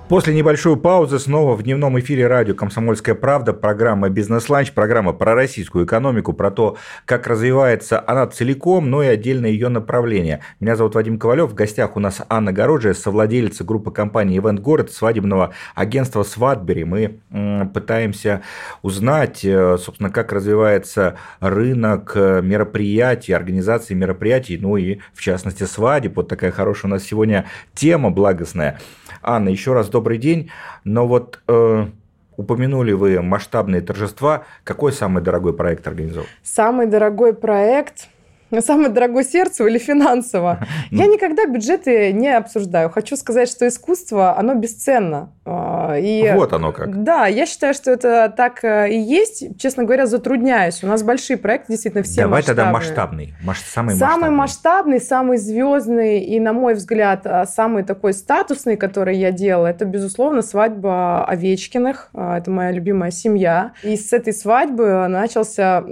После 0.09 0.33
небольшой 0.33 0.75
паузы 0.75 1.19
снова 1.19 1.55
в 1.55 1.61
дневном 1.61 1.99
эфире 1.99 2.25
радио 2.25 2.55
«Комсомольская 2.55 3.13
правда» 3.13 3.53
программа 3.53 4.09
«Бизнес-ланч», 4.09 4.71
программа 4.71 5.13
про 5.13 5.35
российскую 5.35 5.85
экономику, 5.85 6.33
про 6.33 6.49
то, 6.49 6.77
как 7.05 7.27
развивается 7.27 8.03
она 8.07 8.25
целиком, 8.25 8.89
но 8.89 9.03
и 9.03 9.05
отдельно 9.05 9.45
ее 9.45 9.69
направление. 9.69 10.39
Меня 10.59 10.75
зовут 10.75 10.95
Вадим 10.95 11.19
Ковалев, 11.19 11.51
в 11.51 11.53
гостях 11.53 11.95
у 11.95 11.99
нас 11.99 12.23
Анна 12.27 12.51
Городжия, 12.51 12.95
совладелица 12.95 13.63
группы 13.63 13.91
компании 13.91 14.39
«Ивент 14.39 14.61
Город», 14.61 14.91
свадебного 14.91 15.53
агентства 15.75 16.23
«Свадбери». 16.23 16.85
Мы 16.85 17.19
пытаемся 17.71 18.41
узнать, 18.81 19.45
э, 19.45 19.77
собственно, 19.77 20.09
как 20.09 20.33
развивается 20.33 21.17
рынок 21.39 22.15
мероприятий, 22.15 23.33
организации 23.33 23.93
мероприятий, 23.93 24.57
ну 24.57 24.75
и, 24.75 25.01
в 25.13 25.21
частности, 25.21 25.65
свадеб. 25.65 26.15
Вот 26.15 26.29
такая 26.29 26.49
хорошая 26.49 26.89
у 26.89 26.95
нас 26.95 27.03
сегодня 27.03 27.45
тема 27.75 28.09
благостная. 28.09 28.79
Анна, 29.21 29.49
еще 29.49 29.73
раз 29.73 29.89
добрый 29.89 30.17
день. 30.17 30.51
Но 30.83 31.07
вот 31.07 31.39
э, 31.47 31.85
упомянули 32.37 32.93
вы 32.93 33.21
масштабные 33.21 33.81
торжества. 33.81 34.43
Какой 34.63 34.91
самый 34.91 35.21
дорогой 35.21 35.53
проект 35.53 35.87
организовал? 35.87 36.27
Самый 36.41 36.87
дорогой 36.87 37.33
проект 37.33 38.07
самое 38.61 38.89
дорогое 38.89 39.23
сердцу 39.23 39.67
или 39.67 39.77
финансово. 39.77 40.59
Я 40.91 41.07
никогда 41.07 41.45
бюджеты 41.45 42.11
не 42.13 42.35
обсуждаю. 42.35 42.89
Хочу 42.89 43.15
сказать, 43.15 43.49
что 43.49 43.67
искусство, 43.67 44.37
оно 44.37 44.55
бесценно. 44.55 45.31
А, 45.45 45.95
и, 45.97 46.31
вот 46.33 46.53
оно 46.53 46.71
как. 46.71 47.03
Да, 47.03 47.25
я 47.25 47.47
считаю, 47.47 47.73
что 47.73 47.89
это 47.89 48.31
так 48.35 48.63
э, 48.63 48.91
и 48.91 48.99
есть. 48.99 49.57
Честно 49.57 49.83
говоря, 49.83 50.05
затрудняюсь. 50.05 50.83
У 50.83 50.87
нас 50.87 51.01
большие 51.01 51.37
проекты, 51.37 51.73
действительно, 51.73 52.03
все 52.03 52.21
Давай 52.21 52.39
масштабные. 52.39 52.55
тогда 52.55 52.71
масштабный. 52.71 53.33
Маш... 53.43 53.59
Самый, 53.61 53.95
самый 53.95 54.29
масштабный. 54.29 55.01
самый 55.01 55.37
звездный 55.37 56.19
и, 56.19 56.39
на 56.39 56.53
мой 56.53 56.75
взгляд, 56.75 57.25
а, 57.25 57.45
самый 57.45 57.83
такой 57.83 58.13
статусный, 58.13 58.77
который 58.77 59.17
я 59.17 59.31
делала, 59.31 59.67
это, 59.67 59.85
безусловно, 59.85 60.43
свадьба 60.43 61.25
Овечкиных. 61.25 62.09
А, 62.13 62.37
это 62.37 62.51
моя 62.51 62.71
любимая 62.71 63.09
семья. 63.09 63.73
И 63.81 63.97
с 63.97 64.13
этой 64.13 64.33
свадьбы 64.33 65.07
начался 65.07 65.83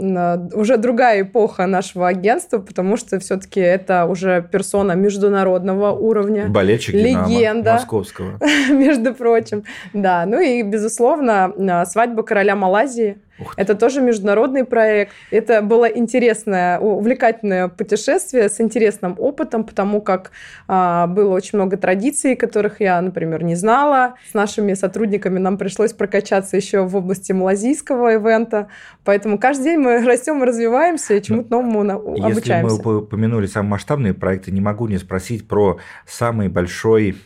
уже 0.53 0.77
другая 0.77 1.21
эпоха 1.21 1.65
нашего 1.65 2.07
агентства, 2.07 2.46
потому 2.49 2.97
что 2.97 3.19
все-таки 3.19 3.59
это 3.59 4.05
уже 4.05 4.47
персона 4.51 4.93
международного 4.93 5.91
уровня. 5.91 6.47
Болельщик 6.47 6.95
легенда 6.95 7.73
московского. 7.73 8.39
Между 8.69 9.13
прочим. 9.13 9.63
Да, 9.93 10.25
ну 10.25 10.39
и, 10.39 10.63
безусловно, 10.63 11.53
свадьба 11.85 12.23
короля 12.23 12.55
Малайзии. 12.55 13.17
Это 13.55 13.75
тоже 13.75 14.01
международный 14.01 14.65
проект. 14.65 15.13
Это 15.31 15.61
было 15.61 15.85
интересное, 15.85 16.79
увлекательное 16.79 17.67
путешествие 17.67 18.49
с 18.49 18.59
интересным 18.59 19.15
опытом, 19.17 19.63
потому 19.63 20.01
как 20.01 20.31
а, 20.67 21.07
было 21.07 21.33
очень 21.33 21.57
много 21.57 21.77
традиций, 21.77 22.35
которых 22.35 22.81
я, 22.81 23.01
например, 23.01 23.43
не 23.43 23.55
знала. 23.55 24.15
С 24.29 24.33
нашими 24.33 24.73
сотрудниками 24.73 25.39
нам 25.39 25.57
пришлось 25.57 25.93
прокачаться 25.93 26.57
еще 26.57 26.81
в 26.81 26.95
области 26.95 27.31
малазийского 27.31 28.13
ивента. 28.15 28.67
Поэтому 29.03 29.37
каждый 29.37 29.63
день 29.65 29.79
мы 29.79 29.99
растем 30.05 30.43
и 30.43 30.45
развиваемся, 30.45 31.15
и 31.15 31.21
чему-то 31.21 31.51
новому 31.51 31.81
обучаемся. 31.81 32.73
Если 32.73 32.83
мы 32.83 32.97
упомянули 32.99 33.45
самые 33.47 33.71
масштабные 33.71 34.13
проекты, 34.13 34.51
не 34.51 34.61
могу 34.61 34.87
не 34.87 34.97
спросить 34.97 35.47
про 35.47 35.77
самый 36.05 36.49
большой 36.49 37.17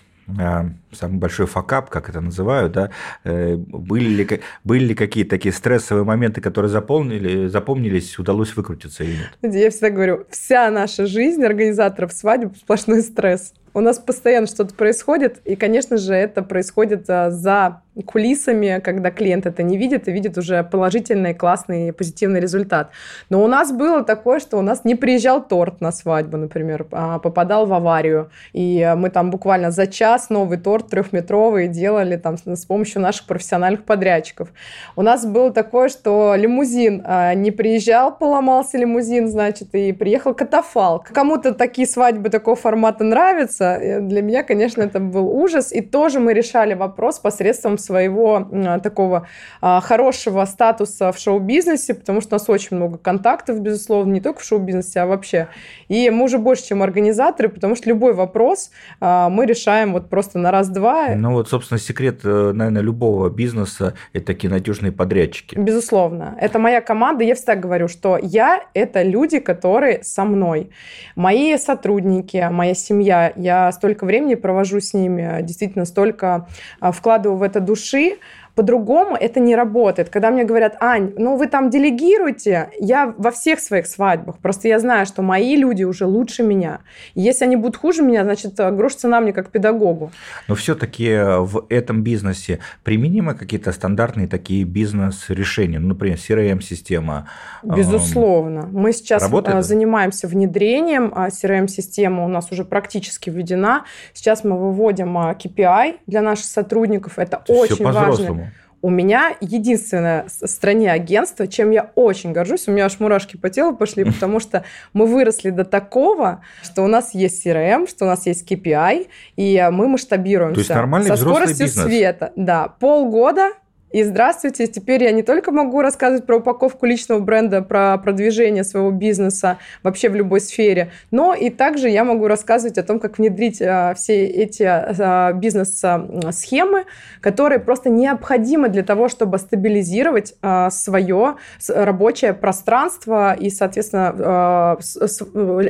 самый 0.92 1.18
большой 1.18 1.46
факап, 1.46 1.90
как 1.90 2.10
это 2.10 2.22
называют, 2.22 2.72
да, 2.72 2.92
э, 3.24 3.56
были 3.56 4.10
ли, 4.10 4.42
были 4.64 4.86
ли 4.86 4.96
какие-то 4.96 5.32
такие 5.32 5.54
стрессовые 5.54 6.04
моменты, 6.04 6.42
которые 6.42 6.70
заполнили, 6.70 7.48
запомнились, 7.48 8.18
удалось 8.20 8.56
выкрутиться 8.56 9.04
или 9.04 9.18
нет? 9.18 9.54
Я 9.56 9.70
всегда 9.70 9.90
говорю, 9.90 10.26
вся 10.30 10.70
наша 10.72 11.06
жизнь 11.06 11.44
организаторов 11.44 12.14
свадеб 12.14 12.56
сплошной 12.58 13.02
стресс. 13.02 13.54
У 13.74 13.80
нас 13.80 14.00
постоянно 14.00 14.48
что-то 14.48 14.74
происходит, 14.74 15.40
и, 15.46 15.56
конечно 15.56 15.98
же, 15.98 16.14
это 16.14 16.44
происходит 16.44 17.10
а, 17.10 17.32
за 17.32 17.82
кулисами, 18.06 18.80
когда 18.84 19.12
клиент 19.12 19.46
это 19.46 19.64
не 19.64 19.78
видит 19.78 20.08
и 20.08 20.12
видит 20.12 20.38
уже 20.38 20.64
положительный, 20.64 21.34
классный, 21.34 21.92
позитивный 21.92 22.40
результат. 22.40 22.92
Но 23.30 23.44
у 23.44 23.48
нас 23.48 23.72
было 23.72 24.04
такое, 24.04 24.40
что 24.40 24.58
у 24.58 24.62
нас 24.62 24.86
не 24.86 24.96
приезжал 24.96 25.46
торт 25.46 25.82
на 25.82 25.92
свадьбу, 25.92 26.38
например, 26.38 26.88
а 26.92 27.20
попадал 27.20 27.66
в 27.66 27.74
аварию, 27.74 28.30
и 28.54 28.94
мы 28.96 29.10
там 29.10 29.30
буквально 29.30 29.72
за 29.72 29.88
час 29.88 30.30
новый 30.30 30.58
торт 30.58 30.88
трехметровый 30.88 31.68
делали 31.68 32.16
там 32.16 32.38
с 32.38 32.66
помощью 32.66 33.02
наших 33.02 33.26
профессиональных 33.26 33.84
подрядчиков. 33.84 34.50
У 34.96 35.02
нас 35.02 35.26
было 35.26 35.52
такое, 35.52 35.90
что 35.90 36.36
лимузин 36.36 37.04
а, 37.06 37.34
не 37.34 37.52
приезжал, 37.52 38.16
поломался 38.16 38.78
лимузин, 38.78 39.28
значит, 39.28 39.76
и 39.76 39.92
приехал 39.92 40.34
катафалк. 40.34 41.10
Кому-то 41.10 41.54
такие 41.54 41.88
свадьбы 41.88 42.30
такого 42.30 42.56
формата 42.56 43.04
нравятся, 43.04 43.61
кажется, 43.62 44.02
для 44.02 44.22
меня, 44.22 44.44
конечно, 44.44 44.82
это 44.82 45.00
был 45.00 45.28
ужас. 45.28 45.72
И 45.72 45.82
тоже 45.82 46.20
мы 46.20 46.34
решали 46.34 46.74
вопрос 46.74 47.20
посредством 47.20 47.78
своего 47.78 48.48
такого 48.84 49.28
а, 49.62 49.82
хорошего 49.82 50.46
статуса 50.46 51.12
в 51.12 51.20
шоу-бизнесе, 51.20 51.94
потому 51.94 52.22
что 52.22 52.36
у 52.36 52.40
нас 52.40 52.50
очень 52.50 52.78
много 52.78 52.98
контактов, 52.98 53.60
безусловно, 53.62 54.14
не 54.14 54.22
только 54.22 54.40
в 54.40 54.44
шоу-бизнесе, 54.44 55.02
а 55.02 55.06
вообще. 55.06 55.48
И 55.88 56.10
мы 56.10 56.26
уже 56.26 56.38
больше, 56.38 56.68
чем 56.68 56.84
организаторы, 56.84 57.50
потому 57.50 57.76
что 57.76 57.90
любой 57.90 58.14
вопрос 58.14 58.72
а, 59.00 59.30
мы 59.30 59.46
решаем 59.46 59.94
вот 59.94 60.10
просто 60.10 60.40
на 60.40 60.52
раз-два. 60.52 61.16
Ну 61.16 61.34
вот, 61.34 61.50
собственно, 61.50 61.80
секрет, 61.80 62.22
э, 62.24 62.52
наверное, 62.54 62.82
любого 62.82 63.30
бизнеса– 63.30 63.94
это 64.14 64.26
такие 64.26 64.50
надежные 64.50 64.92
подрядчики. 64.92 65.56
Безусловно. 65.56 66.36
Это 66.40 66.60
моя 66.60 66.82
команда. 66.82 67.24
Я 67.24 67.36
всегда 67.36 67.56
говорю, 67.56 67.88
что 67.88 68.18
я– 68.22 68.64
это 68.74 69.04
люди, 69.04 69.40
которые 69.40 70.04
со 70.04 70.24
мной. 70.24 70.70
Мои 71.16 71.58
сотрудники, 71.58 72.48
моя 72.52 72.74
семья, 72.74 73.34
я 73.36 73.51
столько 73.72 74.06
времени 74.06 74.36
провожу 74.36 74.80
с 74.80 74.94
ними, 74.94 75.42
действительно 75.42 75.86
столько 75.86 76.48
а, 76.80 76.92
вкладываю 76.92 77.38
в 77.38 77.44
это 77.44 77.60
души, 77.60 78.18
По-другому 78.56 79.16
это 79.16 79.40
не 79.40 79.56
работает. 79.56 80.10
Когда 80.10 80.32
мне 80.32 80.44
говорят, 80.44 80.76
Ань, 80.80 81.14
ну 81.18 81.38
вы 81.38 81.48
там 81.48 81.70
делегируйте, 81.70 82.70
я 82.80 83.14
во 83.18 83.32
всех 83.32 83.60
своих 83.60 83.88
свадьбах, 83.88 84.38
просто 84.40 84.68
я 84.68 84.80
знаю, 84.80 85.06
что 85.06 85.22
мои 85.22 85.56
люди 85.56 85.84
уже 85.84 86.06
лучше 86.06 86.44
меня. 86.44 86.80
Если 87.16 87.46
они 87.46 87.56
будут 87.56 87.78
хуже 87.78 88.04
меня, 88.04 88.24
значит, 88.24 88.56
грош 88.56 88.96
цена 88.96 89.22
мне 89.22 89.34
как 89.34 89.50
педагогу. 89.50 90.12
Но 90.48 90.56
все-таки 90.56 91.16
в 91.40 91.66
этом 91.70 92.04
бизнесе 92.04 92.60
применимы 92.84 93.36
какие-то 93.36 93.72
стандартные 93.72 94.28
такие 94.28 94.64
бизнес-решения, 94.64 95.80
ну, 95.80 95.90
например, 95.90 96.18
CRM-система? 96.18 97.30
Безусловно. 97.64 98.68
Мы 98.72 98.94
сейчас 98.94 99.24
работает? 99.24 99.66
занимаемся 99.66 100.28
внедрением, 100.28 101.12
а 101.16 101.30
CRM-система 101.30 102.26
у 102.26 102.28
нас 102.28 102.52
уже 102.52 102.66
практически 102.66 103.30
введена. 103.30 103.86
Сейчас 104.14 104.44
мы 104.44 104.58
выводим 104.58 105.18
KPI 105.18 106.00
для 106.08 106.22
наших 106.22 106.46
сотрудников. 106.46 107.20
Это 107.20 107.42
То 107.46 107.54
очень 107.54 107.86
важно. 107.86 108.51
У 108.82 108.90
меня 108.90 109.36
единственное 109.42 110.26
в 110.42 110.48
стране 110.48 110.92
агентство, 110.92 111.48
чем 111.48 111.72
я 111.72 111.92
очень 111.96 112.32
горжусь, 112.32 112.68
у 112.68 112.72
меня 112.72 112.86
аж 112.86 113.00
мурашки 113.00 113.38
по 113.38 113.50
телу 113.50 113.76
пошли, 113.76 114.04
потому 114.12 114.40
что 114.40 114.64
мы 114.94 115.06
выросли 115.06 115.50
до 115.50 115.66
такого, 115.66 116.42
что 116.64 116.84
у 116.84 116.88
нас 116.88 117.14
есть 117.14 117.46
CRM, 117.46 117.88
что 117.88 118.06
у 118.06 118.08
нас 118.08 118.26
есть 118.26 118.50
KPI, 118.50 119.08
и 119.36 119.70
мы 119.72 119.88
масштабируемся. 119.88 120.56
То 120.56 120.60
есть 120.62 120.70
нормальный 120.70 121.08
со 121.08 121.18
скоростью 121.18 121.66
бизнес. 121.68 121.86
света. 121.86 122.34
Да, 122.36 122.68
полгода 122.68 123.52
и 123.94 124.04
здравствуйте, 124.04 124.68
теперь 124.68 125.04
я 125.04 125.12
не 125.12 125.24
только 125.24 125.52
могу 125.52 125.82
рассказывать 125.82 126.26
про 126.26 126.38
упаковку 126.38 126.86
личного 126.86 127.20
бренда, 127.20 127.62
про 127.62 127.98
продвижение 127.98 128.64
своего 128.64 128.92
бизнеса 128.92 129.58
вообще 129.84 130.10
в 130.10 130.16
любой 130.16 130.40
сфере, 130.42 130.92
но 131.12 131.34
и 131.34 131.50
также 131.50 131.90
я 131.90 132.04
могу 132.04 132.28
рассказывать 132.28 132.78
о 132.78 132.84
том, 132.84 133.00
как 133.00 133.18
внедрить 133.18 133.62
а, 133.62 133.94
все 133.94 134.26
эти 134.26 134.64
а, 134.64 135.34
бизнес-схемы, 135.34 136.86
которые 137.20 137.60
просто 137.60 137.90
необходимы 137.90 138.70
для 138.70 138.84
того, 138.84 139.10
чтобы 139.10 139.38
стабилизировать 139.38 140.36
а, 140.42 140.70
свое 140.70 141.36
рабочее 141.68 142.34
пространство 142.34 143.34
и, 143.34 143.50
соответственно, 143.50 144.78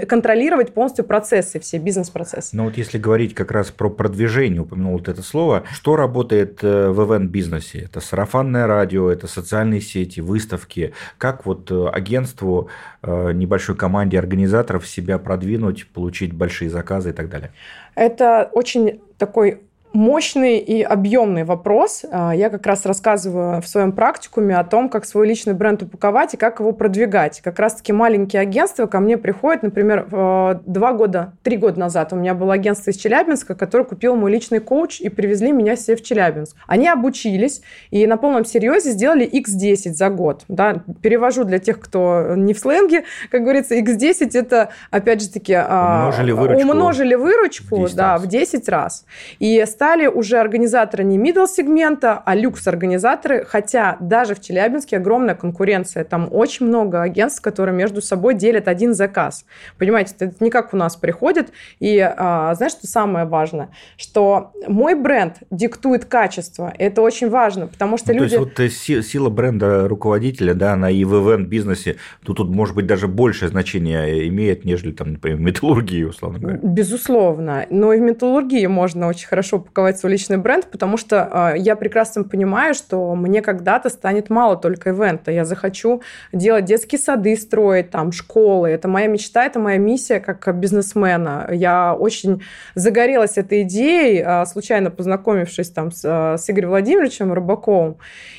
контролировать 0.08 0.74
полностью 0.74 1.06
процессы, 1.06 1.60
все 1.60 1.78
бизнес-процессы. 1.78 2.56
Но 2.56 2.66
вот 2.66 2.78
если 2.78 2.98
говорить 2.98 3.34
как 3.34 3.52
раз 3.52 3.72
про 3.72 3.90
продвижение, 3.90 4.62
упомянул 4.62 4.94
вот 4.94 5.08
это 5.08 5.22
слово, 5.24 5.64
что 5.72 5.96
работает 5.96 6.60
э, 6.64 6.90
в 6.90 7.04
ивент-бизнесе? 7.04 7.80
Это 7.80 8.00
сарафанное 8.12 8.68
радио, 8.68 9.10
это 9.10 9.28
социальные 9.28 9.80
сети, 9.82 10.20
выставки. 10.20 10.94
Как 11.18 11.46
вот 11.46 11.72
э, 11.72 11.88
агентству, 11.88 12.70
э, 13.02 13.32
небольшой 13.32 13.76
команде 13.76 14.20
организаторов 14.20 14.86
себя 14.86 15.18
продвинуть, 15.18 15.88
получить 15.88 16.34
большие 16.34 16.70
заказы 16.70 17.12
и 17.12 17.14
так 17.14 17.30
далее? 17.30 17.52
Это 17.96 18.50
очень 18.54 19.00
такой 19.18 19.62
мощный 19.94 20.58
и 20.58 20.82
объемный 20.82 21.44
вопрос. 21.44 22.06
А, 22.12 22.34
я 22.36 22.50
как 22.50 22.66
раз 22.66 22.86
рассказываю 22.86 23.62
в 23.62 23.68
своем 23.68 23.92
практикуме 23.92 24.58
о 24.58 24.64
том, 24.64 24.90
как 24.90 25.06
свой 25.06 25.28
личный 25.28 25.54
бренд 25.54 25.84
упаковать 25.84 26.34
и 26.34 26.38
как 26.38 26.60
его 26.60 26.72
продвигать. 26.72 27.42
Как 27.42 27.60
раз-таки 27.60 27.94
маленькие 27.94 28.42
агентства 28.42 28.86
ко 28.86 29.00
мне 29.00 29.18
приходят, 29.18 29.64
например, 29.64 30.08
два 30.10 30.94
года, 30.94 31.34
три 31.44 31.58
года 31.58 31.80
назад 31.80 32.14
у 32.14 32.16
меня 32.16 32.34
было 32.34 32.54
агентство 32.54 32.92
из 32.92 32.98
Челябинска, 32.98 33.56
которое 33.56 33.84
купил 33.84 34.16
мой 34.16 34.32
личный 34.32 34.60
коуч 34.60 35.02
и 35.02 35.10
привезли 35.10 35.52
меня 35.52 35.76
все 35.76 35.96
в 35.96 36.04
Челябинск. 36.04 36.56
Они 36.68 36.88
обучились 36.88 37.62
и 37.90 38.08
на 38.08 38.18
полном 38.18 38.46
серьезе 38.46 38.92
сделали 38.92 39.28
X10 39.28 39.94
за 39.94 40.10
год. 40.10 40.44
Да? 40.48 40.84
Перевожу 41.02 41.44
для 41.44 41.60
тех, 41.60 41.80
кто 41.80 42.34
не 42.36 42.54
в 42.54 42.60
сленге, 42.60 43.04
как 43.30 43.42
говорится, 43.44 43.76
X10 43.76 44.32
это, 44.34 44.70
опять 44.90 45.22
же 45.22 45.30
таки, 45.30 45.54
а, 45.54 46.08
умножили 46.10 46.32
выручку, 46.32 46.70
умножили 46.70 47.16
выручку 47.16 47.86
в 47.86 47.96
да, 47.96 48.18
в 48.18 48.28
10 48.28 48.70
раз. 48.70 49.06
И 49.40 49.64
стали 49.82 50.06
уже 50.06 50.38
организаторы 50.38 51.04
не 51.04 51.18
middle 51.18 51.48
сегмента, 51.48 52.22
а 52.24 52.36
люкс-организаторы, 52.36 53.46
хотя 53.46 53.98
даже 54.00 54.36
в 54.36 54.40
Челябинске 54.40 54.98
огромная 54.98 55.34
конкуренция. 55.34 56.04
Там 56.04 56.30
очень 56.32 56.68
много 56.68 57.02
агентств, 57.02 57.42
которые 57.42 57.76
между 57.76 58.00
собой 58.00 58.36
делят 58.36 58.68
один 58.68 58.94
заказ. 58.94 59.44
Понимаете, 59.80 60.14
это 60.20 60.36
не 60.40 60.52
как 60.52 60.76
у 60.76 60.78
нас 60.78 60.96
приходит. 60.96 61.52
И 61.80 61.98
а, 62.00 62.54
знаешь, 62.54 62.74
что 62.74 62.86
самое 62.86 63.26
важное? 63.26 63.70
Что 63.98 64.52
мой 64.68 64.94
бренд 64.94 65.38
диктует 65.50 66.06
качество. 66.06 66.72
Это 66.78 67.02
очень 67.02 67.32
важно, 67.32 67.66
потому 67.66 67.98
что 67.98 68.14
ну, 68.14 68.20
люди... 68.20 68.38
То 68.38 68.62
есть 68.62 68.88
вот 68.88 69.04
сила 69.04 69.30
бренда 69.30 69.88
руководителя, 69.88 70.54
да, 70.54 70.74
она 70.74 70.92
и 70.92 71.04
в 71.06 71.16
ивент-бизнесе, 71.16 71.96
тут, 72.24 72.38
тут 72.38 72.52
может 72.52 72.76
быть 72.76 72.86
даже 72.86 73.08
большее 73.08 73.50
значение 73.50 74.28
имеет, 74.28 74.64
нежели 74.64 74.92
там, 74.92 75.14
например, 75.14 75.40
в 75.40 75.42
металлургии, 75.42 76.04
условно 76.04 76.38
говоря. 76.38 76.60
Безусловно. 76.62 77.66
Но 77.72 77.94
и 77.94 77.98
в 77.98 78.02
металлургии 78.04 78.68
можно 78.68 79.08
очень 79.08 79.28
хорошо 79.28 79.58
упаковать 79.72 79.98
свой 79.98 80.12
личный 80.12 80.38
бренд, 80.38 80.68
потому 80.70 80.98
что 80.98 81.54
э, 81.56 81.60
я 81.60 81.76
прекрасно 81.76 82.24
понимаю, 82.24 82.74
что 82.74 83.16
мне 83.16 83.42
когда-то 83.42 83.90
станет 83.90 84.30
мало 84.30 84.58
только 84.58 84.90
ивента. 84.90 85.32
Я 85.32 85.46
захочу 85.46 86.02
делать 86.34 86.66
детские 86.66 87.00
сады, 87.00 87.38
строить 87.38 87.90
там 87.90 88.12
школы. 88.12 88.70
Это 88.70 88.90
моя 88.90 89.08
мечта, 89.08 89.46
это 89.46 89.60
моя 89.60 89.78
миссия 89.78 90.20
как 90.20 90.54
бизнесмена. 90.60 91.48
Я 91.52 91.94
очень 91.94 92.42
загорелась 92.76 93.38
этой 93.38 93.62
идеей, 93.62 94.22
э, 94.26 94.46
случайно 94.46 94.92
познакомившись 94.92 95.70
там 95.70 95.92
с, 95.92 96.04
э, 96.04 96.38
с 96.38 96.50
Игорем 96.50 96.70
Владимировичем 96.70 97.32
Рыбаковым. 97.32 97.98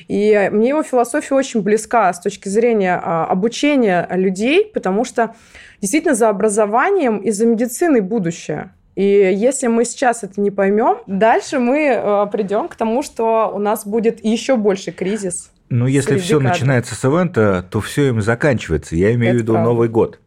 И 0.09 0.50
мне 0.52 0.68
его 0.68 0.83
философия 0.83 1.35
очень 1.35 1.62
близка 1.62 2.12
с 2.12 2.20
точки 2.20 2.48
зрения 2.48 3.00
э, 3.02 3.24
обучения 3.30 4.06
людей, 4.11 4.70
потому 4.72 5.04
что 5.04 5.35
действительно 5.80 6.14
за 6.14 6.28
образованием 6.28 7.18
и 7.18 7.30
за 7.30 7.46
медициной 7.46 8.00
будущее. 8.00 8.72
И 8.94 9.05
если 9.05 9.68
мы 9.68 9.85
сейчас 9.85 10.22
это 10.22 10.40
не 10.40 10.50
поймем, 10.50 10.98
дальше 11.07 11.59
мы 11.59 11.87
э, 11.87 12.26
придем 12.31 12.68
к 12.68 12.76
тому, 12.76 13.02
что 13.02 13.50
у 13.52 13.59
нас 13.59 13.87
будет 13.87 14.22
еще 14.24 14.57
больше 14.57 14.92
кризис. 14.92 15.50
Ну, 15.70 15.87
если 15.87 16.18
все 16.18 16.37
кадров. 16.37 16.52
начинается 16.52 16.94
с 16.94 17.02
ивента, 17.05 17.64
то 17.70 17.81
все 17.81 18.09
им 18.09 18.20
заканчивается. 18.20 18.94
Я 18.94 19.14
имею 19.14 19.33
это 19.33 19.38
в 19.38 19.42
виду 19.42 19.52
правда. 19.55 19.70
Новый 19.70 19.88
год. 19.88 20.20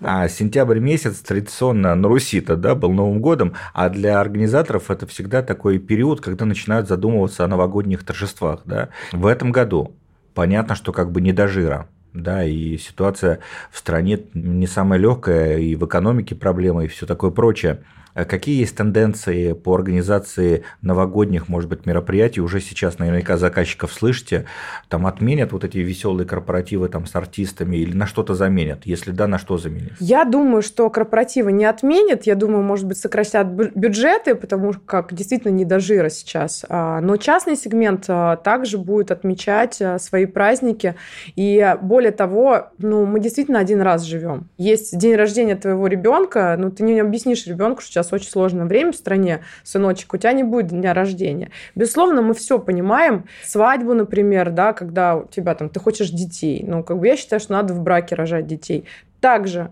А 0.00 0.28
сентябрь 0.28 0.80
месяц 0.80 1.20
традиционно 1.20 1.94
на 1.94 2.08
Руси-то 2.08 2.56
да, 2.56 2.74
был 2.74 2.92
Новым 2.92 3.20
годом, 3.20 3.54
а 3.72 3.88
для 3.88 4.20
организаторов 4.20 4.90
это 4.90 5.06
всегда 5.06 5.42
такой 5.42 5.78
период, 5.78 6.20
когда 6.20 6.44
начинают 6.44 6.88
задумываться 6.88 7.44
о 7.44 7.48
новогодних 7.48 8.04
торжествах. 8.04 8.62
Да. 8.64 8.88
В 9.12 9.26
этом 9.26 9.52
году 9.52 9.94
понятно, 10.34 10.74
что 10.74 10.92
как 10.92 11.12
бы 11.12 11.20
не 11.20 11.32
до 11.32 11.46
жира 11.46 11.86
да, 12.12 12.44
и 12.44 12.76
ситуация 12.76 13.38
в 13.70 13.78
стране 13.78 14.18
не 14.34 14.66
самая 14.66 14.98
легкая, 14.98 15.58
и 15.58 15.76
в 15.76 15.86
экономике 15.86 16.34
проблемы, 16.34 16.86
и 16.86 16.88
все 16.88 17.06
такое 17.06 17.30
прочее. 17.30 17.84
А 18.14 18.24
какие 18.24 18.60
есть 18.60 18.76
тенденции 18.76 19.52
по 19.52 19.74
организации 19.74 20.64
новогодних, 20.82 21.48
может 21.48 21.68
быть, 21.68 21.86
мероприятий? 21.86 22.40
Уже 22.40 22.60
сейчас 22.60 22.98
наверняка 22.98 23.36
заказчиков 23.36 23.92
слышите, 23.92 24.46
там 24.88 25.06
отменят 25.06 25.52
вот 25.52 25.64
эти 25.64 25.78
веселые 25.78 26.26
корпоративы 26.26 26.88
там 26.88 27.06
с 27.06 27.14
артистами 27.14 27.76
или 27.76 27.96
на 27.96 28.06
что-то 28.06 28.34
заменят? 28.34 28.84
Если 28.84 29.10
да, 29.10 29.26
на 29.26 29.38
что 29.38 29.58
заменят? 29.58 29.92
Я 30.00 30.24
думаю, 30.24 30.62
что 30.62 30.90
корпоративы 30.90 31.52
не 31.52 31.64
отменят. 31.64 32.24
Я 32.24 32.34
думаю, 32.34 32.62
может 32.62 32.86
быть, 32.86 32.98
сократят 32.98 33.46
бюджеты, 33.48 34.34
потому 34.34 34.72
как 34.84 35.14
действительно 35.14 35.52
не 35.52 35.64
до 35.64 35.80
жира 35.80 36.08
сейчас. 36.08 36.64
А, 36.68 37.00
но 37.00 37.16
частный 37.16 37.56
сегмент 37.56 38.04
а, 38.08 38.36
также 38.36 38.78
будет 38.78 39.10
отмечать 39.10 39.80
свои 39.98 40.26
праздники. 40.26 40.96
И 41.36 41.76
более 41.80 42.12
того, 42.12 42.70
ну, 42.78 43.06
мы 43.06 43.20
действительно 43.20 43.58
один 43.58 43.80
раз 43.80 44.02
живем. 44.02 44.48
Есть 44.58 44.96
день 44.98 45.14
рождения 45.14 45.56
твоего 45.56 45.86
ребенка, 45.86 46.56
но 46.58 46.70
ты 46.70 46.82
не 46.82 46.98
объяснишь 47.00 47.46
ребенку, 47.46 47.82
что 47.82 47.99
сейчас 48.02 48.12
очень 48.12 48.30
сложное 48.30 48.66
время 48.66 48.92
в 48.92 48.96
стране, 48.96 49.40
сыночек, 49.62 50.12
у 50.14 50.16
тебя 50.16 50.32
не 50.32 50.42
будет 50.42 50.68
дня 50.68 50.94
рождения. 50.94 51.50
Безусловно, 51.74 52.22
мы 52.22 52.34
все 52.34 52.58
понимаем. 52.58 53.24
Свадьбу, 53.44 53.94
например, 53.94 54.50
да, 54.50 54.72
когда 54.72 55.16
у 55.16 55.26
тебя 55.26 55.54
там, 55.54 55.68
ты 55.68 55.80
хочешь 55.80 56.10
детей. 56.10 56.64
Ну, 56.66 56.82
как 56.82 56.98
бы 56.98 57.06
я 57.06 57.16
считаю, 57.16 57.40
что 57.40 57.52
надо 57.52 57.74
в 57.74 57.80
браке 57.80 58.14
рожать 58.14 58.46
детей. 58.46 58.86
Также 59.20 59.70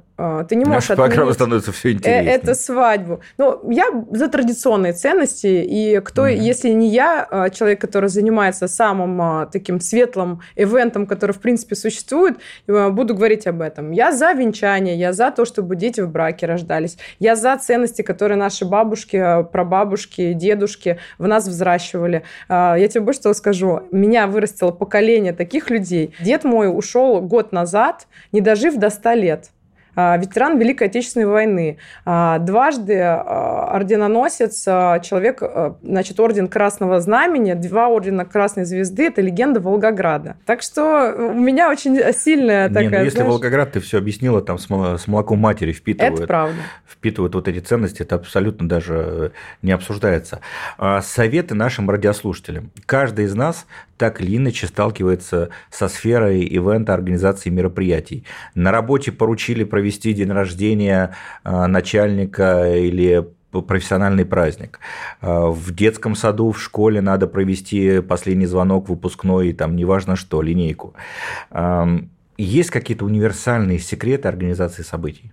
ты 0.49 0.57
не 0.57 0.65
можешь 0.65 0.89
Наша 0.89 1.05
отменить 1.05 1.35
становится 1.35 1.71
все 1.71 1.93
интереснее. 1.93 2.35
эту 2.35 2.55
свадьбу. 2.57 3.21
Ну, 3.37 3.71
я 3.71 3.87
за 4.11 4.27
традиционные 4.27 4.93
ценности, 4.93 5.47
и 5.47 6.01
кто, 6.01 6.27
mm-hmm. 6.27 6.37
если 6.37 6.71
не 6.71 6.89
я, 6.89 7.25
а, 7.31 7.51
человек, 7.51 7.81
который 7.81 8.09
занимается 8.09 8.67
самым 8.67 9.21
а, 9.23 9.47
таким 9.47 9.81
светлым 9.81 10.41
ивентом, 10.57 11.07
который, 11.07 11.33
в 11.33 11.39
принципе, 11.39 11.77
существует, 11.77 12.39
буду 12.67 13.15
говорить 13.15 13.47
об 13.47 13.61
этом. 13.61 13.93
Я 13.93 14.11
за 14.11 14.33
венчание, 14.33 14.97
я 14.97 15.13
за 15.13 15.31
то, 15.31 15.45
чтобы 15.45 15.77
дети 15.77 16.01
в 16.01 16.11
браке 16.11 16.47
рождались. 16.47 16.99
Я 17.21 17.37
за 17.37 17.57
ценности, 17.57 18.03
которые 18.03 18.39
наши 18.39 18.65
бабушки, 18.65 19.45
прабабушки, 19.53 20.33
дедушки 20.33 20.99
в 21.19 21.29
нас 21.29 21.47
взращивали. 21.47 22.25
Я 22.49 22.89
тебе 22.89 23.03
больше 23.03 23.21
того 23.21 23.35
скажу. 23.35 23.83
Меня 23.93 24.27
вырастило 24.27 24.73
поколение 24.73 25.33
таких 25.33 25.71
людей. 25.71 26.15
Дед 26.21 26.43
мой 26.43 26.69
ушел 26.69 27.21
год 27.21 27.53
назад, 27.53 28.09
не 28.33 28.41
дожив 28.41 28.77
до 28.77 28.91
100 28.91 29.13
лет. 29.13 29.51
А, 29.95 30.17
ветеран 30.17 30.59
Великой 30.59 30.89
Отечественной 30.89 31.27
войны, 31.27 31.79
а, 32.05 32.39
дважды 32.39 32.99
а, 33.01 33.71
орденоносец, 33.73 34.65
человек, 34.65 35.43
значит, 35.83 36.19
орден 36.21 36.49
Красного 36.49 37.01
Знамени, 37.01 37.55
два 37.55 37.89
ордена 37.89 38.25
Красной 38.25 38.65
Звезды, 38.65 39.07
это 39.07 39.21
легенда 39.21 39.61
Волгограда. 39.61 40.37
Так 40.47 40.63
что 40.63 41.15
у 41.17 41.35
меня 41.35 41.71
очень 41.71 42.13
сильная 42.13 42.69
такая... 42.69 42.89
Не, 42.89 42.89
ну 42.91 43.05
если 43.05 43.17
знаешь... 43.17 43.33
Волгоград, 43.33 43.73
ты 43.73 43.81
все 43.81 43.99
объяснила, 43.99 44.41
там 44.43 44.59
с 44.59 45.07
молоком 45.07 45.39
матери 45.39 45.73
впитывают. 45.73 46.19
Это 46.19 46.27
правда. 46.27 46.57
Впитывают 46.87 47.35
вот 47.35 47.49
эти 47.49 47.61
ценности, 47.61 48.03
это 48.03 48.17
абсолютно 48.17 48.69
даже 48.69 49.33
не 49.63 49.73
обсуждается. 49.73 50.41
Советы 51.03 51.55
нашим 51.55 51.89
радиослушателям. 51.91 52.71
Каждый 52.87 53.27
из 53.27 53.35
нас 53.35 53.67
так 53.97 54.21
или 54.21 54.37
иначе 54.37 54.69
сталкивается 54.69 55.51
со 55.71 55.89
сферой 55.89 56.41
ивента 56.43 56.95
организации 56.95 57.51
мероприятий. 57.51 58.25
На 58.55 58.71
работе 58.71 59.11
поручили 59.11 59.65
провести 59.65 59.88
день 59.97 60.31
рождения 60.31 61.15
а, 61.45 61.67
начальника 61.67 62.75
или 62.77 63.27
профессиональный 63.51 64.25
праздник. 64.25 64.81
А, 65.21 65.47
в 65.47 65.75
детском 65.75 66.15
саду, 66.15 66.51
в 66.53 66.61
школе 66.61 67.01
надо 67.01 67.27
провести 67.27 68.01
последний 68.01 68.47
звонок, 68.47 68.89
выпускной, 68.89 69.53
там, 69.53 69.77
неважно 69.77 70.17
что, 70.17 70.43
линейку. 70.43 70.95
Есть 72.37 72.71
какие-то 72.71 73.05
универсальные 73.05 73.81
секреты 73.81 74.29
организации 74.29 74.83
событий? 74.83 75.33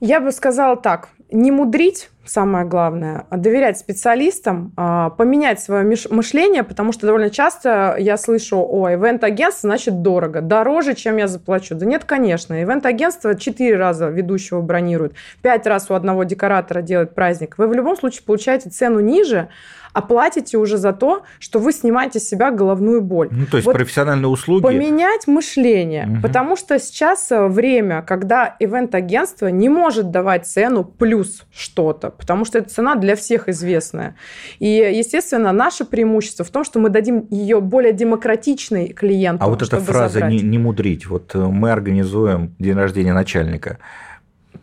Я 0.00 0.20
бы 0.20 0.32
сказала 0.32 0.76
так, 0.76 1.08
не 1.30 1.50
мудрить, 1.50 2.10
самое 2.26 2.64
главное, 2.66 3.26
доверять 3.30 3.78
специалистам, 3.78 4.72
а, 4.76 5.10
поменять 5.10 5.60
свое 5.60 5.84
мышление, 6.10 6.62
потому 6.62 6.92
что 6.92 7.06
довольно 7.06 7.30
часто 7.30 7.96
я 7.98 8.16
слышу, 8.16 8.58
о, 8.58 8.92
ивент-агентство 8.92 9.68
значит 9.68 10.02
дорого, 10.02 10.40
дороже, 10.40 10.94
чем 10.94 11.16
я 11.16 11.28
заплачу. 11.28 11.74
Да 11.74 11.86
нет, 11.86 12.04
конечно, 12.04 12.62
ивент-агентство 12.62 13.34
четыре 13.34 13.76
раза 13.76 14.08
ведущего 14.08 14.60
бронирует, 14.60 15.14
пять 15.42 15.66
раз 15.66 15.90
у 15.90 15.94
одного 15.94 16.24
декоратора 16.24 16.82
делает 16.82 17.14
праздник. 17.14 17.56
Вы 17.58 17.68
в 17.68 17.72
любом 17.72 17.96
случае 17.96 18.22
получаете 18.24 18.70
цену 18.70 19.00
ниже, 19.00 19.48
а 19.96 20.02
платите 20.02 20.58
уже 20.58 20.76
за 20.76 20.92
то, 20.92 21.22
что 21.38 21.58
вы 21.58 21.72
снимаете 21.72 22.20
с 22.20 22.28
себя 22.28 22.50
головную 22.50 23.00
боль. 23.00 23.28
Ну, 23.30 23.46
то 23.46 23.56
есть 23.56 23.64
вот 23.64 23.76
профессиональные 23.76 24.28
услуги. 24.28 24.62
Поменять 24.62 25.26
мышление, 25.26 26.06
угу. 26.06 26.20
потому 26.20 26.54
что 26.56 26.78
сейчас 26.78 27.32
э, 27.32 27.46
время, 27.46 28.02
когда 28.02 28.56
ивент-агентство 28.60 29.46
не 29.46 29.70
может 29.70 30.10
давать 30.10 30.46
цену 30.46 30.84
плюс 30.84 31.46
что-то, 31.50 32.10
потому 32.16 32.44
что 32.44 32.58
эта 32.58 32.68
цена 32.68 32.94
для 32.94 33.16
всех 33.16 33.48
известная. 33.48 34.16
И, 34.58 34.68
естественно, 34.68 35.52
наше 35.52 35.84
преимущество 35.84 36.44
в 36.44 36.50
том, 36.50 36.64
что 36.64 36.78
мы 36.78 36.88
дадим 36.88 37.26
ее 37.30 37.60
более 37.60 37.92
демократичной 37.92 38.88
клиенту. 38.88 39.44
А 39.44 39.48
вот 39.48 39.62
эта 39.62 39.80
фраза 39.80 40.26
не, 40.28 40.40
не 40.40 40.58
мудрить. 40.58 41.06
Вот 41.06 41.34
э, 41.34 41.38
мы 41.38 41.70
организуем 41.70 42.54
день 42.58 42.74
рождения 42.74 43.12
начальника 43.12 43.78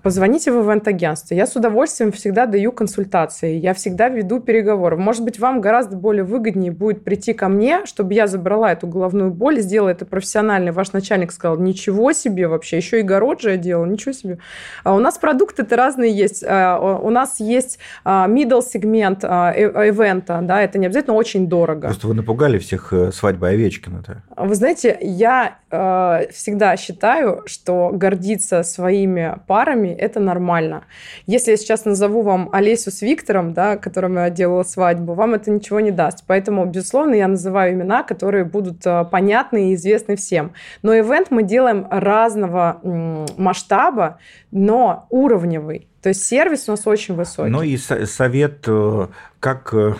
позвоните 0.03 0.51
в 0.51 0.61
ивент-агентство. 0.63 1.33
Я 1.33 1.47
с 1.47 1.55
удовольствием 1.55 2.11
всегда 2.11 2.45
даю 2.45 2.71
консультации, 2.71 3.55
я 3.55 3.73
всегда 3.73 4.09
веду 4.09 4.39
переговоры. 4.41 4.97
Может 4.97 5.23
быть, 5.23 5.39
вам 5.39 5.61
гораздо 5.61 5.95
более 5.95 6.25
выгоднее 6.25 6.71
будет 6.71 7.03
прийти 7.03 7.33
ко 7.33 7.47
мне, 7.47 7.85
чтобы 7.85 8.13
я 8.13 8.27
забрала 8.27 8.73
эту 8.73 8.85
головную 8.85 9.31
боль, 9.31 9.61
сделала 9.61 9.89
это 9.89 10.05
профессионально. 10.05 10.73
Ваш 10.73 10.91
начальник 10.91 11.31
сказал, 11.31 11.57
ничего 11.57 12.11
себе 12.11 12.47
вообще, 12.47 12.77
еще 12.77 12.99
и 12.99 13.03
городжие 13.03 13.57
делал, 13.57 13.85
ничего 13.85 14.11
себе. 14.11 14.37
А 14.83 14.93
у 14.93 14.99
нас 14.99 15.17
продукты-то 15.17 15.75
разные 15.75 16.11
есть. 16.11 16.43
А, 16.45 16.77
у 16.79 17.09
нас 17.09 17.39
есть 17.39 17.79
а, 18.03 18.27
middle 18.27 18.61
сегмент 18.61 19.23
а, 19.23 19.53
э, 19.55 19.87
ивента, 19.87 20.41
да, 20.43 20.61
это 20.61 20.77
не 20.79 20.87
обязательно 20.87 21.15
очень 21.15 21.47
дорого. 21.47 21.87
Просто 21.87 22.07
вы 22.07 22.13
напугали 22.13 22.57
всех 22.57 22.91
э, 22.91 23.11
свадьбой 23.13 23.51
Овечкина-то. 23.51 24.23
Вы 24.35 24.55
знаете, 24.55 24.97
я 24.99 25.59
э, 25.71 26.27
всегда 26.33 26.75
считаю, 26.75 27.43
что 27.45 27.91
гордиться 27.93 28.63
своими 28.63 29.37
парами 29.47 29.92
это 29.93 30.19
нормально. 30.19 30.83
Если 31.25 31.51
я 31.51 31.57
сейчас 31.57 31.85
назову 31.85 32.21
вам 32.21 32.49
Олесю 32.51 32.91
с 32.91 33.01
Виктором, 33.01 33.53
да, 33.53 33.77
которым 33.77 34.15
я 34.15 34.29
делала 34.29 34.63
свадьбу, 34.63 35.13
вам 35.13 35.33
это 35.33 35.51
ничего 35.51 35.79
не 35.79 35.91
даст. 35.91 36.23
Поэтому, 36.27 36.65
безусловно, 36.65 37.15
я 37.15 37.27
называю 37.27 37.73
имена, 37.73 38.03
которые 38.03 38.45
будут 38.45 38.85
э, 38.85 39.05
понятны 39.05 39.71
и 39.71 39.75
известны 39.75 40.15
всем. 40.15 40.53
Но 40.81 40.97
ивент 40.97 41.31
мы 41.31 41.43
делаем 41.43 41.87
разного 41.89 42.81
масштаба, 43.37 44.19
но 44.51 45.07
уровневый. 45.09 45.87
То 46.01 46.09
есть 46.09 46.25
сервис 46.25 46.67
у 46.67 46.71
нас 46.71 46.85
очень 46.85 47.15
высокий. 47.15 47.49
Ну 47.49 47.61
и 47.61 47.77
совет, 47.77 48.65
э, 48.67 49.07
как 49.39 49.73
э, 49.73 49.93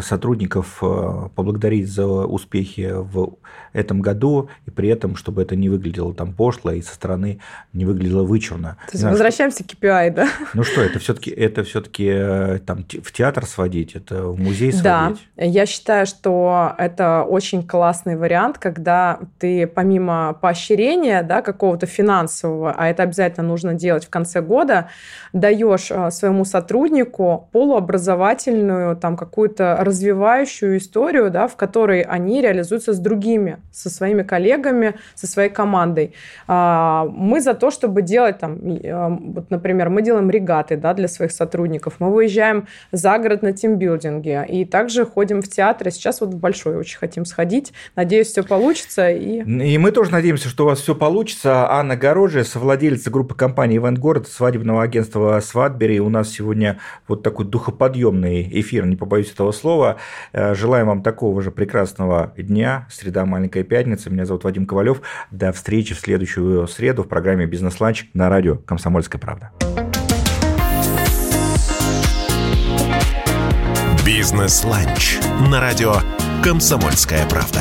сотрудников 0.00 0.78
э, 0.82 1.28
поблагодарить 1.34 1.88
за 1.88 2.06
успехи 2.06 2.90
в 2.92 3.38
этом 3.72 4.00
году, 4.00 4.48
и 4.66 4.70
при 4.70 4.88
этом, 4.88 5.16
чтобы 5.16 5.42
это 5.42 5.56
не 5.56 5.68
выглядело 5.68 6.14
там 6.14 6.32
пошло 6.32 6.72
и 6.72 6.82
со 6.82 6.94
стороны 6.94 7.40
не 7.72 7.84
выглядело 7.84 8.22
вычурно. 8.22 8.76
То 8.86 8.92
есть 8.92 9.04
возвращаемся 9.04 9.64
что... 9.64 9.76
к 9.76 9.80
KPI, 9.80 10.10
да? 10.10 10.28
Ну 10.54 10.64
что, 10.64 10.82
это 10.82 10.98
все-таки 10.98 11.30
это 11.30 11.64
все-таки 11.64 12.08
э, 12.08 12.58
там 12.64 12.84
в 12.84 13.12
театр 13.12 13.46
сводить, 13.46 13.94
это 13.94 14.24
в 14.24 14.38
музей 14.38 14.72
сводить? 14.72 15.28
Да, 15.36 15.44
я 15.44 15.66
считаю, 15.66 16.06
что 16.06 16.74
это 16.78 17.22
очень 17.22 17.66
классный 17.66 18.16
вариант, 18.16 18.58
когда 18.58 19.20
ты 19.38 19.66
помимо 19.66 20.36
поощрения, 20.40 21.22
да, 21.22 21.42
какого-то 21.42 21.86
финансового, 21.86 22.72
а 22.72 22.88
это 22.88 23.02
обязательно 23.02 23.46
нужно 23.46 23.74
делать 23.74 24.04
в 24.04 24.10
конце 24.10 24.40
года, 24.40 24.88
даешь 25.32 25.90
э, 25.90 26.10
своему 26.10 26.44
сотруднику 26.44 27.48
полуобразовательную 27.52 28.96
там 28.96 29.16
какую-то 29.16 29.78
развивающую 29.88 30.78
историю, 30.78 31.30
да, 31.30 31.48
в 31.48 31.56
которой 31.56 32.02
они 32.02 32.40
реализуются 32.40 32.92
с 32.92 32.98
другими, 32.98 33.58
со 33.72 33.90
своими 33.90 34.22
коллегами, 34.22 34.94
со 35.14 35.26
своей 35.26 35.50
командой. 35.50 36.14
А, 36.46 37.06
мы 37.10 37.40
за 37.40 37.54
то, 37.54 37.70
чтобы 37.70 38.02
делать 38.02 38.38
там, 38.38 38.58
а, 38.84 39.08
вот, 39.08 39.50
например, 39.50 39.90
мы 39.90 40.02
делаем 40.02 40.30
регаты 40.30 40.76
да, 40.76 40.94
для 40.94 41.08
своих 41.08 41.32
сотрудников, 41.32 41.94
мы 41.98 42.12
выезжаем 42.12 42.66
за 42.92 43.18
город 43.18 43.42
на 43.42 43.52
тимбилдинге 43.52 44.46
и 44.48 44.64
также 44.64 45.04
ходим 45.04 45.42
в 45.42 45.48
театры. 45.48 45.90
Сейчас 45.90 46.20
вот 46.20 46.30
в 46.30 46.38
Большой 46.38 46.76
очень 46.76 46.98
хотим 46.98 47.24
сходить. 47.24 47.72
Надеюсь, 47.96 48.28
все 48.28 48.42
получится. 48.42 49.10
И... 49.10 49.40
и 49.40 49.78
мы 49.78 49.90
тоже 49.90 50.12
надеемся, 50.12 50.48
что 50.48 50.64
у 50.64 50.66
вас 50.66 50.80
все 50.80 50.94
получится. 50.94 51.70
Анна 51.70 51.96
Горожия, 51.96 52.44
совладелица 52.44 53.10
группы 53.10 53.34
компании 53.34 53.78
«Ивент 53.78 53.98
Город», 53.98 54.28
свадебного 54.28 54.82
агентства 54.82 55.40
«Свадбери». 55.40 55.98
У 56.00 56.08
нас 56.08 56.30
сегодня 56.30 56.78
вот 57.06 57.22
такой 57.22 57.46
духоподъемный 57.46 58.48
эфир, 58.60 58.86
не 58.86 58.96
побоюсь 58.96 59.32
этого 59.32 59.52
слова 59.52 59.77
слова. 59.78 59.96
Э, 60.32 60.54
желаем 60.54 60.88
вам 60.88 61.02
такого 61.02 61.40
же 61.42 61.50
прекрасного 61.50 62.32
дня. 62.36 62.86
Среда 62.90 63.24
маленькая 63.24 63.62
пятница. 63.62 64.10
Меня 64.10 64.26
зовут 64.26 64.44
Вадим 64.44 64.66
Ковалев. 64.66 65.00
До 65.30 65.52
встречи 65.52 65.94
в 65.94 66.00
следующую 66.00 66.66
среду 66.66 67.04
в 67.04 67.08
программе 67.08 67.46
«Бизнес-ланч» 67.46 68.06
на 68.14 68.28
радио 68.28 68.56
«Комсомольская 68.56 69.20
правда». 69.20 69.50
«Бизнес-ланч» 74.04 75.18
на 75.48 75.60
радио 75.60 75.94
«Комсомольская 76.42 77.26
правда». 77.28 77.60